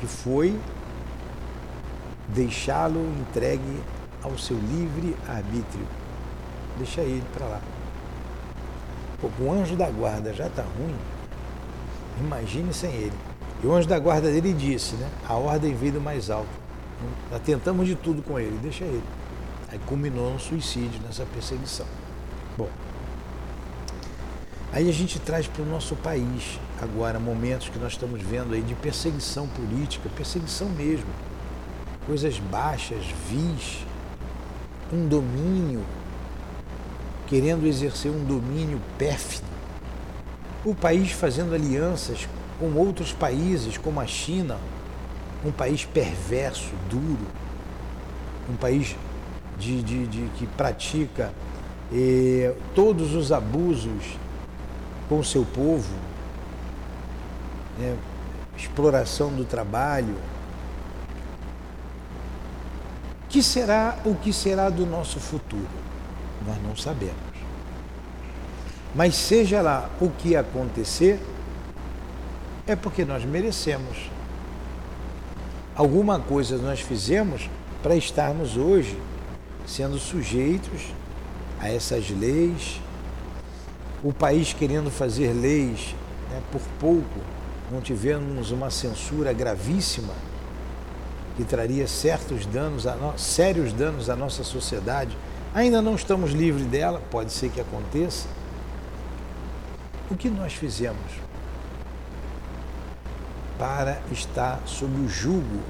[0.00, 0.58] que foi
[2.28, 3.80] deixá-lo entregue
[4.22, 5.86] ao seu livre arbítrio.
[6.78, 7.60] Deixa ele para lá.
[9.20, 10.94] Pô, o anjo da guarda já está ruim,
[12.20, 13.12] imagine sem ele.
[13.62, 15.08] E o anjo da guarda dele disse, né?
[15.28, 16.48] A ordem veio do mais alto.
[17.30, 19.02] Nós tentamos de tudo com ele, deixa ele.
[19.70, 21.86] Aí culminou no suicídio, nessa perseguição.
[22.58, 22.68] Bom,
[24.72, 28.62] aí a gente traz para o nosso país agora momentos que nós estamos vendo aí
[28.62, 31.06] de perseguição política, perseguição mesmo.
[32.04, 33.86] Coisas baixas, vis,
[34.92, 35.84] um domínio,
[37.28, 39.46] querendo exercer um domínio pérfido.
[40.64, 42.28] O país fazendo alianças
[42.58, 44.58] com outros países, como a China,
[45.44, 47.26] um país perverso, duro,
[48.50, 48.96] um país
[49.60, 51.32] de, de, de que pratica
[51.92, 54.16] eh, todos os abusos
[55.08, 55.92] com o seu povo,
[57.78, 57.96] né?
[58.56, 60.16] exploração do trabalho.
[63.28, 65.68] Que será o que será do nosso futuro?
[66.46, 67.14] Nós não sabemos.
[68.94, 71.20] Mas seja lá o que acontecer,
[72.66, 74.10] é porque nós merecemos.
[75.76, 77.48] Alguma coisa nós fizemos
[77.82, 78.98] para estarmos hoje
[79.70, 80.92] sendo sujeitos
[81.60, 82.80] a essas leis,
[84.02, 85.94] o país querendo fazer leis
[86.28, 87.20] né, por pouco,
[87.70, 90.12] não tivemos uma censura gravíssima
[91.36, 93.16] que traria certos danos, no...
[93.16, 95.16] sérios danos à nossa sociedade.
[95.54, 98.26] Ainda não estamos livres dela, pode ser que aconteça.
[100.10, 100.98] O que nós fizemos
[103.56, 105.60] para estar sob o jugo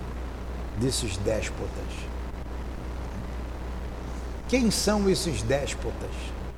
[0.79, 2.11] desses déspotas?
[4.51, 6.11] Quem são esses déspotas?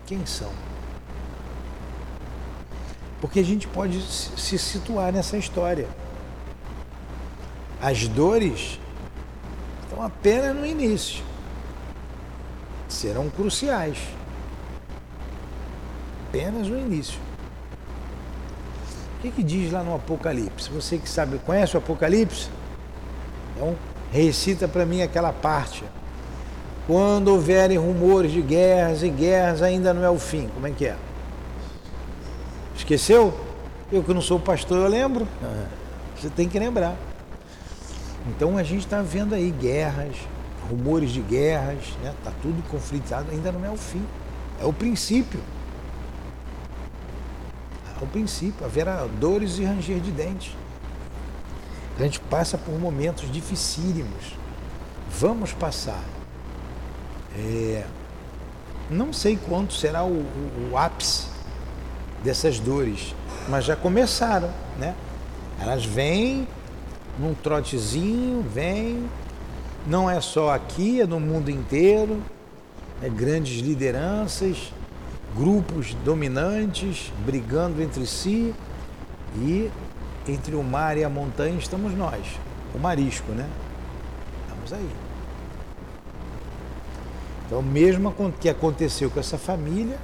[0.07, 0.51] Quem são?
[3.21, 5.87] Porque a gente pode se situar nessa história.
[7.83, 8.81] As dores
[9.83, 11.23] estão apenas no início.
[12.89, 13.99] Serão cruciais.
[16.29, 17.21] Apenas no início.
[19.19, 20.71] O que, que diz lá no Apocalipse?
[20.71, 22.49] Você que sabe, conhece o Apocalipse?
[23.55, 23.77] Então,
[24.11, 25.85] recita para mim aquela parte.
[26.87, 30.49] Quando houverem rumores de guerras e guerras, ainda não é o fim.
[30.49, 30.97] Como é que é?
[32.77, 33.33] Esqueceu?
[33.91, 35.29] Eu que não sou pastor, eu lembro.
[36.17, 36.97] Você tem que lembrar.
[38.29, 40.17] Então a gente está vendo aí guerras,
[40.69, 42.15] rumores de guerras, está né?
[42.25, 44.05] Tá tudo conflitado, ainda não é o fim.
[44.61, 45.41] É o princípio.
[48.01, 48.65] É o princípio.
[48.65, 50.57] Haverá dores e ranger de dentes.
[51.99, 54.37] A gente passa por momentos dificílimos.
[55.11, 56.03] Vamos passar.
[57.37, 57.85] É,
[58.91, 61.27] não sei quanto será o, o, o ápice
[62.23, 63.15] dessas dores,
[63.49, 64.95] mas já começaram, né?
[65.61, 66.47] Elas vêm
[67.19, 69.09] num trotezinho, vêm,
[69.87, 72.23] não é só aqui, é no mundo inteiro,
[73.03, 74.73] é grandes lideranças,
[75.37, 78.55] grupos dominantes brigando entre si
[79.37, 79.71] e
[80.29, 82.25] entre o mar e a montanha estamos nós,
[82.75, 83.49] o marisco, né?
[84.47, 85.12] Estamos aí.
[87.53, 89.99] Então, mesmo que aconteceu com essa família,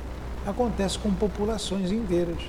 [0.46, 2.42] acontece com populações inteiras.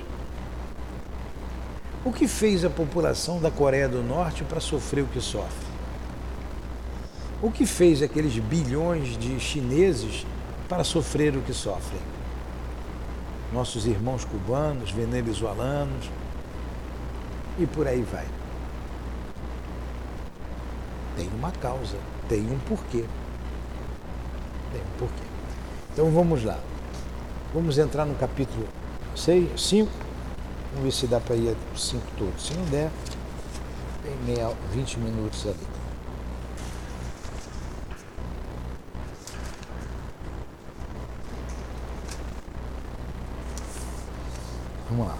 [2.04, 5.66] O que fez a população da Coreia do Norte para sofrer o que sofre?
[7.40, 10.26] O que fez aqueles bilhões de chineses
[10.68, 12.02] para sofrer o que sofrem?
[13.54, 16.10] Nossos irmãos cubanos, venezuelanos
[17.58, 18.26] e por aí vai.
[21.16, 21.96] Tem uma causa,
[22.28, 23.06] tem um porquê.
[24.72, 25.24] Tem um porquê.
[25.92, 26.58] Então vamos lá.
[27.52, 28.66] Vamos entrar no capítulo
[29.16, 29.90] 6, 5.
[30.72, 32.46] Vamos ver se dá para ir 5 todos.
[32.46, 32.90] Se não der,
[34.02, 35.80] tem meia, 20 minutos ali.
[44.90, 45.18] Vamos lá.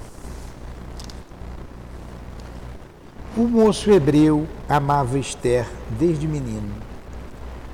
[3.36, 5.66] O moço hebreu amava Esther
[5.98, 6.89] desde menino.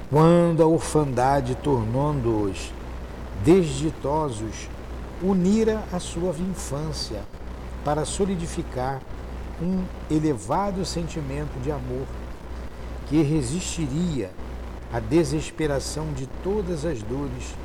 [0.08, 2.72] Quando a orfandade tornando-os
[3.44, 4.68] desditosos,
[5.20, 7.24] unira a sua infância
[7.84, 9.00] para solidificar
[9.60, 12.06] um elevado sentimento de amor
[13.08, 14.30] que resistiria
[14.92, 17.56] à desesperação de todas as dores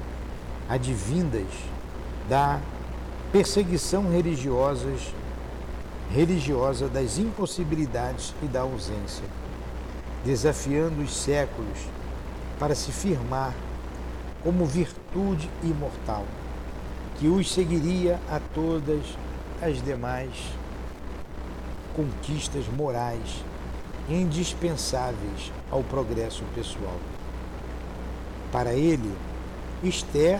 [0.67, 1.47] advindas
[2.27, 2.59] da
[3.31, 5.13] perseguição religiosas,
[6.09, 9.25] religiosa das impossibilidades e da ausência,
[10.25, 11.77] desafiando os séculos
[12.61, 13.55] para se firmar
[14.43, 16.23] como virtude imortal,
[17.17, 19.01] que os seguiria a todas
[19.59, 20.29] as demais
[21.95, 23.43] conquistas morais
[24.07, 26.99] indispensáveis ao progresso pessoal.
[28.51, 29.11] Para ele,
[29.83, 30.39] Esther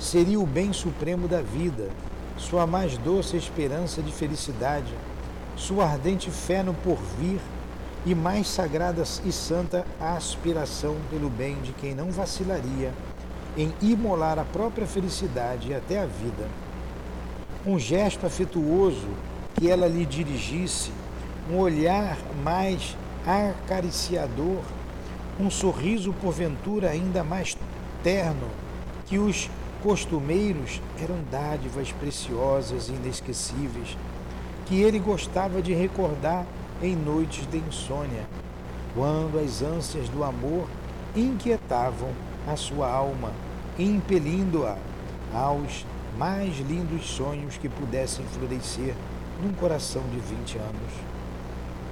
[0.00, 1.88] seria o bem supremo da vida,
[2.36, 4.92] sua mais doce esperança de felicidade,
[5.54, 7.38] sua ardente fé no porvir
[8.06, 12.92] e mais sagrada e santa aspiração pelo bem de quem não vacilaria
[13.56, 16.48] em imolar a própria felicidade e até a vida.
[17.66, 19.08] Um gesto afetuoso
[19.54, 20.90] que ela lhe dirigisse,
[21.50, 22.96] um olhar mais
[23.26, 24.62] acariciador,
[25.38, 27.56] um sorriso porventura ainda mais
[28.02, 28.48] terno
[29.06, 29.50] que os
[29.82, 33.96] costumeiros eram dádivas preciosas e inesquecíveis
[34.66, 36.46] que ele gostava de recordar
[36.82, 38.26] em noites de insônia,
[38.94, 40.66] quando as ânsias do amor
[41.14, 42.10] inquietavam
[42.46, 43.32] a sua alma,
[43.78, 44.76] impelindo-a
[45.34, 45.84] aos
[46.18, 48.94] mais lindos sonhos que pudessem florescer
[49.42, 50.92] num coração de vinte anos.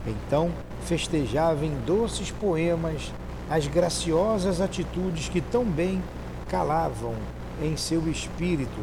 [0.07, 0.51] Então
[0.85, 3.13] festejava em doces poemas
[3.49, 6.03] as graciosas atitudes que tão bem
[6.49, 7.15] calavam
[7.63, 8.81] em seu espírito,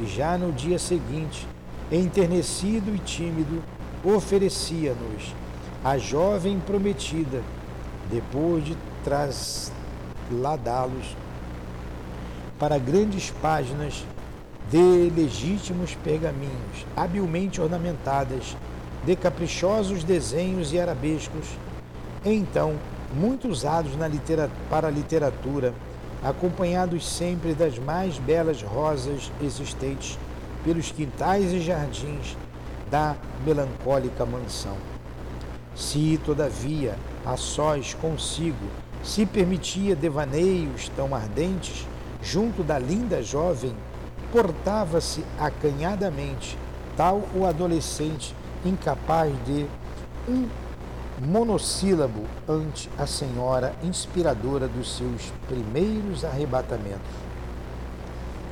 [0.00, 1.46] e já no dia seguinte,
[1.90, 3.62] enternecido e tímido,
[4.14, 5.34] oferecia-nos
[5.84, 7.42] a jovem prometida,
[8.08, 11.16] depois de trasladá-los
[12.56, 14.04] para grandes páginas
[14.70, 18.56] de legítimos pergaminhos, habilmente ornamentadas
[19.04, 21.46] de caprichosos desenhos e arabescos,
[22.24, 22.76] então
[23.12, 25.74] muito usados litera para a literatura,
[26.22, 30.18] acompanhados sempre das mais belas rosas existentes
[30.64, 32.36] pelos quintais e jardins
[32.90, 34.76] da melancólica mansão.
[35.74, 38.66] Se, todavia, a sós consigo
[39.02, 41.86] se permitia devaneios tão ardentes,
[42.22, 43.74] junto da linda jovem,
[44.32, 46.58] portava-se acanhadamente,
[46.96, 48.34] tal o adolescente
[48.64, 49.66] incapaz de
[50.28, 50.48] um
[51.24, 57.26] monossílabo ante a senhora inspiradora dos seus primeiros arrebatamentos.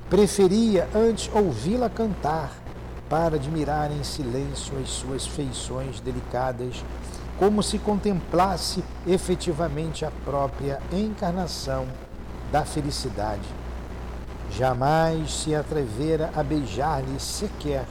[0.09, 2.64] Preferia antes ouvi-la cantar
[3.09, 6.83] para admirar em silêncio as suas feições delicadas,
[7.39, 11.87] como se contemplasse efetivamente a própria encarnação
[12.51, 13.47] da felicidade.
[14.51, 17.85] Jamais se atrevera a beijar-lhe sequer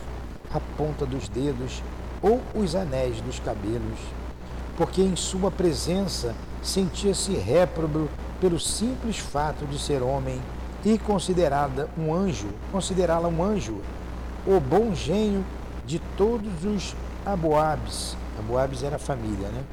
[0.53, 1.84] a ponta dos dedos
[2.22, 3.99] ou os anéis dos cabelos,
[4.78, 8.07] porque em sua presença sentia-se réprobo
[8.39, 10.41] pelo simples fato de ser homem
[10.86, 13.82] e considerada um anjo, considerá-la um anjo,
[14.45, 15.43] o bom gênio
[15.85, 18.15] de todos os aboabes.
[18.39, 19.63] Aboabes era a família, né?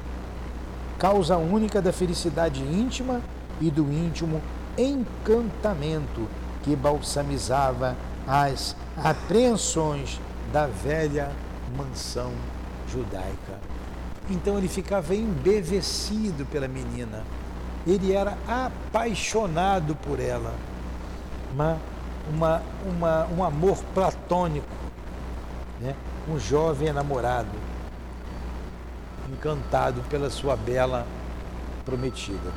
[0.97, 3.21] Causa única da felicidade íntima
[3.59, 4.41] e do íntimo
[4.77, 6.27] encantamento
[6.63, 7.95] que balsamizava
[8.27, 10.19] as apreensões
[10.53, 11.31] da velha
[11.75, 12.31] mansão
[12.87, 13.59] judaica.
[14.29, 17.23] Então ele ficava embevecido pela menina.
[17.85, 20.53] Ele era apaixonado por ela
[21.51, 21.77] uma,
[22.31, 24.67] uma, uma, um amor platônico,
[25.79, 25.95] né?
[26.29, 27.49] um jovem enamorado,
[29.31, 31.05] encantado pela sua bela
[31.83, 32.51] prometida.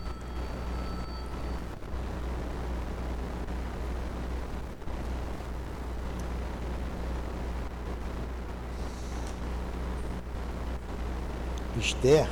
[11.77, 12.29] Esther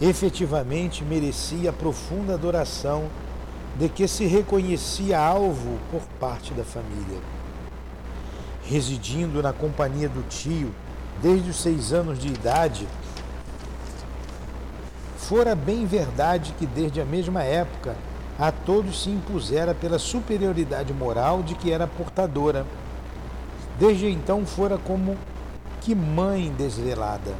[0.00, 3.10] efetivamente merecia profunda adoração
[3.78, 7.20] de que se reconhecia alvo por parte da família.
[8.64, 10.74] Residindo na companhia do tio
[11.22, 12.88] desde os seis anos de idade,
[15.16, 17.94] fora bem verdade que desde a mesma época
[18.36, 22.66] a todos se impusera pela superioridade moral de que era portadora.
[23.78, 25.16] Desde então fora como
[25.80, 27.32] que mãe desvelada,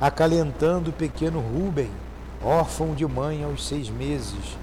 [0.00, 1.90] acalentando o pequeno Rubem,
[2.42, 4.56] órfão de mãe aos seis meses,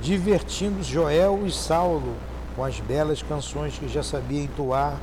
[0.00, 2.16] divertindo Joel e Saulo
[2.56, 4.98] com as belas canções que já sabia entoar,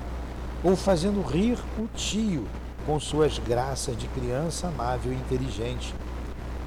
[0.64, 2.46] ou fazendo rir o tio
[2.86, 5.94] com suas graças de criança amável e inteligente.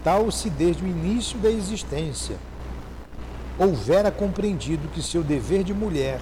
[0.03, 2.37] Tal se desde o início da existência
[3.59, 6.20] houvera compreendido que seu dever de mulher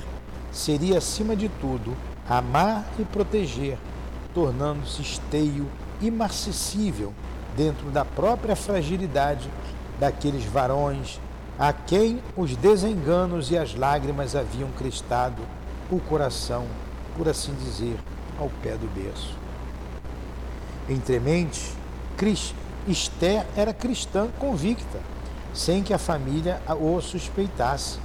[0.50, 1.96] seria, acima de tudo,
[2.28, 3.78] amar e proteger,
[4.34, 5.66] tornando-se esteio
[6.00, 7.12] imarcessível
[7.56, 9.48] dentro da própria fragilidade
[10.00, 11.20] daqueles varões
[11.59, 15.42] a quem os desenganos e as lágrimas haviam cristado
[15.90, 16.66] o coração,
[17.16, 17.98] por assim dizer,
[18.38, 19.36] ao pé do berço.
[20.88, 21.72] Entremente,
[22.86, 25.00] Esther era cristã convicta,
[25.52, 27.98] sem que a família o suspeitasse,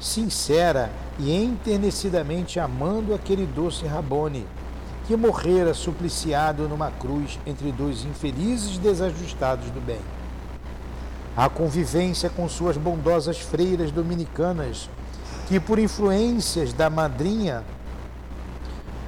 [0.00, 4.46] sincera e enternecidamente amando aquele doce Rabone,
[5.06, 10.00] que morrera supliciado numa cruz entre dois infelizes desajustados do bem.
[11.36, 14.88] A convivência com suas bondosas freiras dominicanas,
[15.46, 17.62] que por influências da madrinha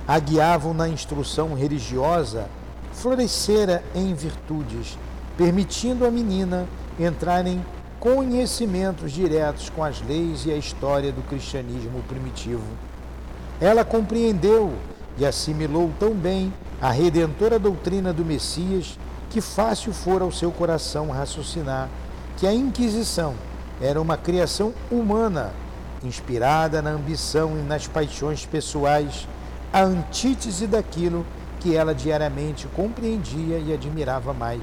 [0.06, 2.46] a guiavam na instrução religiosa,
[2.92, 4.98] florescera em virtudes,
[5.38, 6.66] permitindo à menina
[7.00, 7.64] entrar em
[7.98, 12.64] conhecimentos diretos com as leis e a história do cristianismo primitivo.
[13.58, 14.74] Ela compreendeu
[15.16, 18.98] e assimilou tão bem a redentora doutrina do Messias
[19.30, 21.88] que fácil fora ao seu coração raciocinar
[22.38, 23.34] que a Inquisição
[23.80, 25.52] era uma criação humana,
[26.04, 29.26] inspirada na ambição e nas paixões pessoais,
[29.72, 31.26] a antítese daquilo
[31.58, 34.62] que ela diariamente compreendia e admirava mais.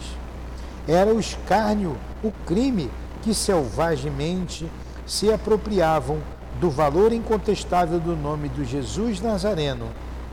[0.87, 2.89] Era o escárnio, o crime
[3.21, 4.71] que selvagemente
[5.05, 6.19] se apropriavam
[6.61, 9.87] do valor incontestável do nome do Jesus Nazareno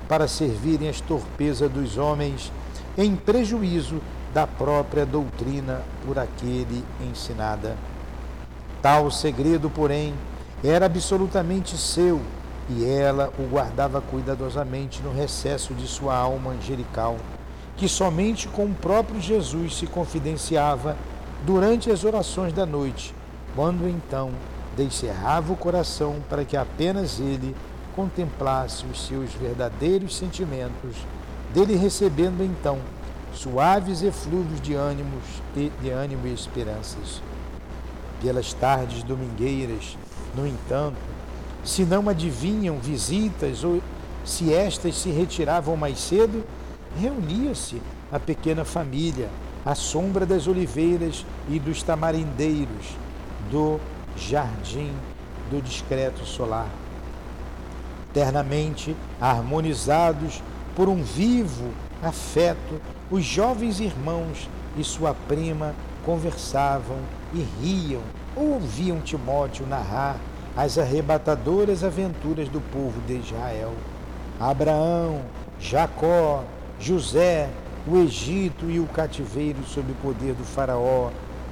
[0.08, 2.52] para servirem as torpezas dos homens
[2.96, 4.00] em prejuízo
[4.32, 7.76] da própria doutrina por aquele ensinada.
[8.80, 10.14] Tal segredo, porém,
[10.64, 12.20] era absolutamente seu
[12.68, 17.16] e ela o guardava cuidadosamente no recesso de sua alma angelical,
[17.76, 20.96] que somente com o próprio Jesus se confidenciava
[21.44, 23.14] durante as orações da noite,
[23.54, 24.30] quando então
[24.76, 27.54] descerrava o coração para que apenas ele
[27.94, 30.96] contemplasse os seus verdadeiros sentimentos,
[31.52, 32.78] dele recebendo então
[33.34, 35.22] suaves eflúvios de ânimos
[35.54, 37.22] de ânimo e esperanças.
[38.20, 39.96] Pelas tardes domingueiras,
[40.34, 40.96] no entanto,
[41.64, 43.82] se não adivinham visitas ou
[44.24, 46.44] se estas se retiravam mais cedo,
[47.00, 47.80] reunia-se
[48.10, 49.28] a pequena família
[49.64, 52.96] à sombra das oliveiras e dos tamarindeiros
[53.50, 53.80] do
[54.16, 54.92] jardim
[55.50, 56.68] do discreto solar.
[58.10, 60.42] Eternamente harmonizados
[60.76, 61.70] por um vivo
[62.02, 62.80] afeto,
[63.12, 66.96] os jovens irmãos e sua prima conversavam
[67.34, 68.00] e riam
[68.34, 70.16] ou ouviam Timóteo narrar
[70.56, 73.74] as arrebatadoras aventuras do povo de Israel.
[74.40, 75.20] Abraão,
[75.60, 76.42] Jacó,
[76.80, 77.50] José,
[77.86, 81.10] o Egito e o cativeiro sob o poder do Faraó,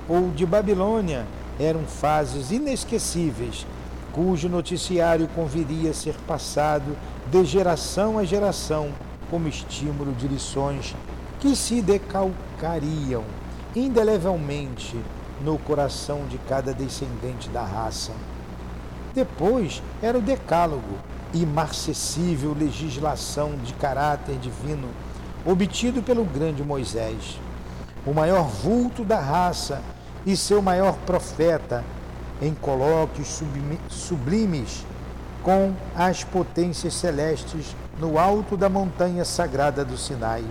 [0.08, 1.26] ou de Babilônia,
[1.58, 3.66] eram fases inesquecíveis,
[4.12, 6.96] cujo noticiário conviria ser passado
[7.30, 8.88] de geração a geração
[9.30, 10.94] como estímulo de lições
[11.40, 13.24] que se decalcariam
[13.74, 15.00] indelevelmente
[15.40, 18.12] no coração de cada descendente da raça.
[19.14, 20.98] Depois era o decálogo,
[21.32, 24.88] imarcessível legislação de caráter divino
[25.44, 27.38] obtido pelo grande Moisés,
[28.04, 29.80] o maior vulto da raça
[30.26, 31.84] e seu maior profeta,
[32.42, 33.42] em colóquios
[33.88, 34.84] sublimes
[35.42, 40.44] com as potências celestes no alto da montanha sagrada do Sinai.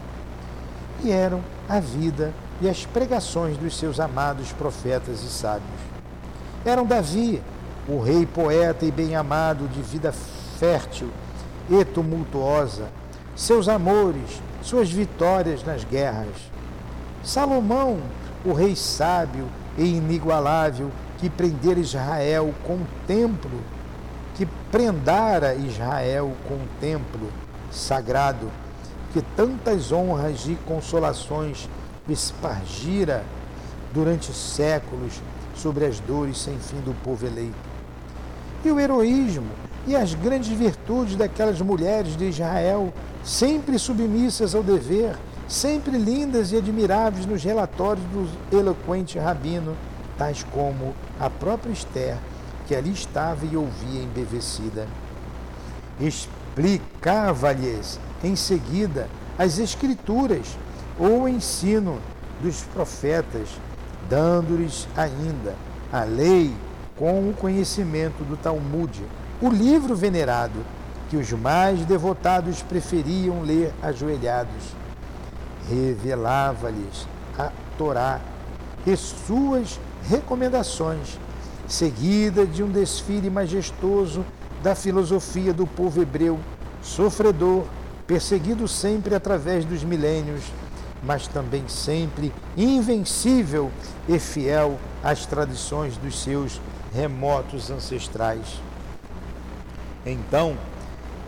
[1.03, 5.79] E eram a vida e as pregações dos seus amados profetas e sábios.
[6.65, 7.41] Eram Davi,
[7.87, 11.09] o rei poeta e bem-amado de vida fértil
[11.69, 12.89] e tumultuosa,
[13.35, 16.35] seus amores, suas vitórias nas guerras.
[17.23, 17.99] Salomão,
[18.43, 19.45] o rei sábio
[19.77, 23.61] e inigualável, que prendera Israel com o templo,
[24.35, 27.29] que prendara Israel com o templo
[27.71, 28.49] sagrado,
[29.13, 31.67] que tantas honras e consolações
[32.07, 33.23] espargira
[33.93, 35.21] durante séculos
[35.55, 37.57] sobre as dores sem fim do povo eleito.
[38.63, 39.49] E o heroísmo
[39.87, 42.93] e as grandes virtudes daquelas mulheres de Israel
[43.23, 45.15] sempre submissas ao dever,
[45.47, 49.75] sempre lindas e admiráveis nos relatórios do eloquente rabino,
[50.17, 52.17] tais como a própria Esther,
[52.67, 54.87] que ali estava e ouvia embevecida.
[55.99, 59.07] Explicava-lhes em seguida
[59.37, 60.57] as Escrituras
[60.99, 61.99] ou o ensino
[62.41, 63.49] dos profetas,
[64.09, 65.55] dando-lhes ainda
[65.91, 66.53] a lei
[66.97, 69.01] com o conhecimento do Talmud,
[69.41, 70.59] o livro venerado
[71.09, 74.75] que os mais devotados preferiam ler ajoelhados.
[75.67, 77.07] Revelava-lhes
[77.37, 78.19] a Torá
[78.85, 81.19] e suas recomendações,
[81.67, 84.25] seguida de um desfile majestoso
[84.61, 86.39] da filosofia do povo hebreu,
[86.81, 87.63] sofredor,
[88.09, 90.41] perseguido sempre através dos milênios,
[91.03, 93.71] mas também sempre invencível
[94.07, 96.59] e fiel às tradições dos seus
[96.91, 98.59] remotos ancestrais.
[100.03, 100.57] Então,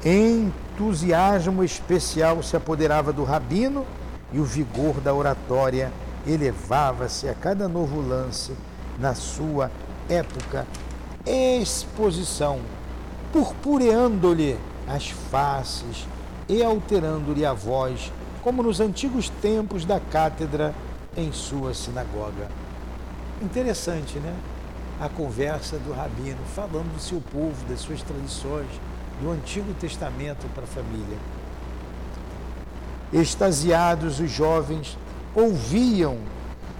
[0.03, 3.85] Entusiasmo especial se apoderava do rabino
[4.33, 5.93] e o vigor da oratória
[6.25, 8.53] elevava-se a cada novo lance
[8.97, 9.69] na sua
[10.09, 10.65] época
[11.27, 12.59] exposição,
[13.31, 14.57] purpureando-lhe
[14.87, 16.07] as faces
[16.51, 18.11] e alterando-lhe a voz,
[18.43, 20.75] como nos antigos tempos da cátedra
[21.15, 22.49] em sua sinagoga.
[23.41, 24.35] Interessante, né?
[24.99, 28.67] A conversa do rabino falando do seu povo, das suas tradições,
[29.21, 31.17] do Antigo Testamento para a família.
[33.13, 34.97] Extasiados, os jovens
[35.33, 36.17] ouviam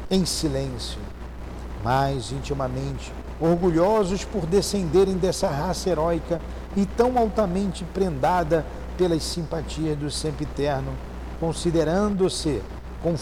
[0.09, 0.99] em silêncio,
[1.81, 6.41] mais intimamente, orgulhosos por descenderem dessa raça heróica
[6.75, 8.65] e tão altamente prendada
[8.97, 10.93] pelas simpatias do sempiterno,
[11.39, 12.61] considerando-se
[13.01, 13.15] com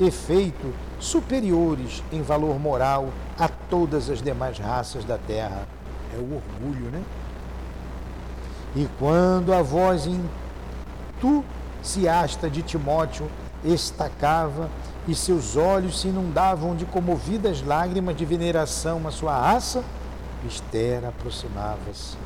[0.00, 5.66] efeito superiores em valor moral a todas as demais raças da terra.
[6.14, 7.02] É o orgulho, né?
[8.74, 10.08] E quando a voz
[11.22, 13.28] entusiasta de Timóteo
[13.64, 14.70] estacava
[15.06, 19.82] e seus olhos se inundavam de comovidas lágrimas de veneração à sua raça,
[20.46, 22.16] Esther aproximava-se,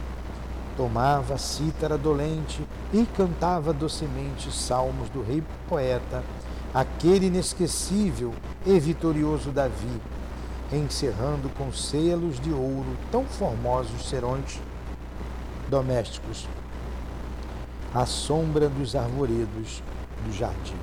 [0.76, 6.22] tomava cítara dolente e cantava docemente salmos do rei poeta,
[6.72, 8.34] aquele inesquecível
[8.66, 10.00] e vitorioso Davi,
[10.72, 14.60] encerrando com selos de ouro tão formosos serões
[15.68, 16.48] domésticos,
[17.94, 19.82] à sombra dos arvoredos
[20.24, 20.76] do jardim.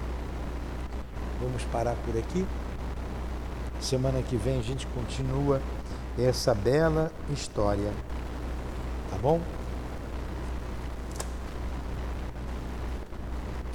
[1.41, 2.45] Vamos parar por aqui.
[3.79, 5.59] Semana que vem a gente continua
[6.17, 7.91] essa bela história.
[9.09, 9.41] Tá bom?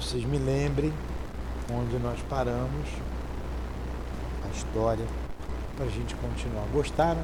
[0.06, 0.92] Vocês me lembrem
[1.68, 2.88] onde nós paramos
[4.44, 5.04] a história
[5.76, 6.64] para a gente continuar.
[6.72, 7.20] Gostaram?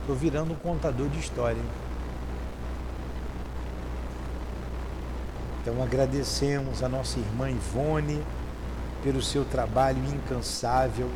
[0.00, 1.60] Estou virando um contador de história.
[5.60, 8.24] Então agradecemos a nossa irmã Ivone
[9.04, 11.10] pelo seu trabalho incansável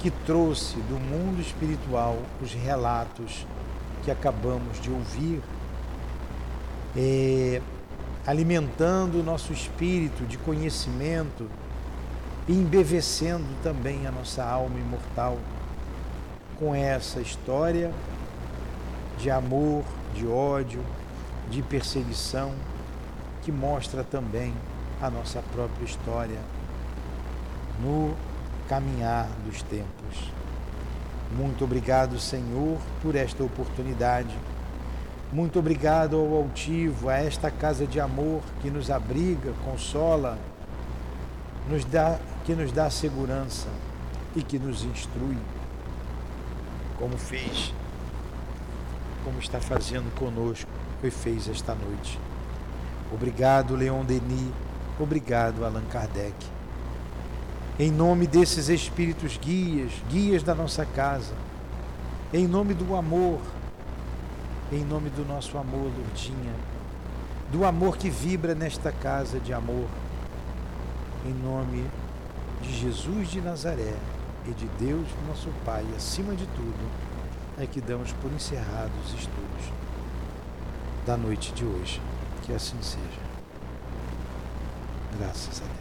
[0.00, 3.46] que trouxe do mundo espiritual os relatos
[4.04, 5.40] que acabamos de ouvir,
[6.96, 7.62] é,
[8.26, 11.48] alimentando o nosso espírito de conhecimento
[12.48, 15.38] e embevecendo também a nossa alma imortal
[16.58, 17.92] com essa história
[19.18, 20.82] de amor, de ódio,
[21.50, 22.52] de perseguição,
[23.42, 24.52] que mostra também
[25.00, 26.38] a nossa própria história
[27.80, 28.14] no
[28.68, 30.32] caminhar dos tempos.
[31.36, 34.34] Muito obrigado, Senhor, por esta oportunidade.
[35.32, 40.38] Muito obrigado ao altivo, a esta casa de amor que nos abriga, consola,
[41.68, 43.68] nos dá, que nos dá segurança
[44.34, 45.36] e que nos instrui,
[46.98, 47.74] como fez,
[49.24, 50.70] como está fazendo conosco
[51.02, 52.18] e fez esta noite.
[53.12, 54.52] Obrigado, Leon Denis.
[54.98, 56.56] Obrigado, Allan Kardec
[57.78, 61.34] em nome desses espíritos guias, guias da nossa casa,
[62.32, 63.38] em nome do amor,
[64.72, 66.54] em nome do nosso amor, Lourdinha,
[67.52, 69.86] do amor que vibra nesta casa de amor,
[71.24, 71.84] em nome
[72.60, 73.94] de Jesus de Nazaré
[74.46, 76.90] e de Deus, nosso Pai, acima de tudo,
[77.58, 79.72] é que damos por encerrados os estudos
[81.06, 82.00] da noite de hoje.
[82.42, 83.26] Que assim seja.
[85.18, 85.75] Graças a Deus.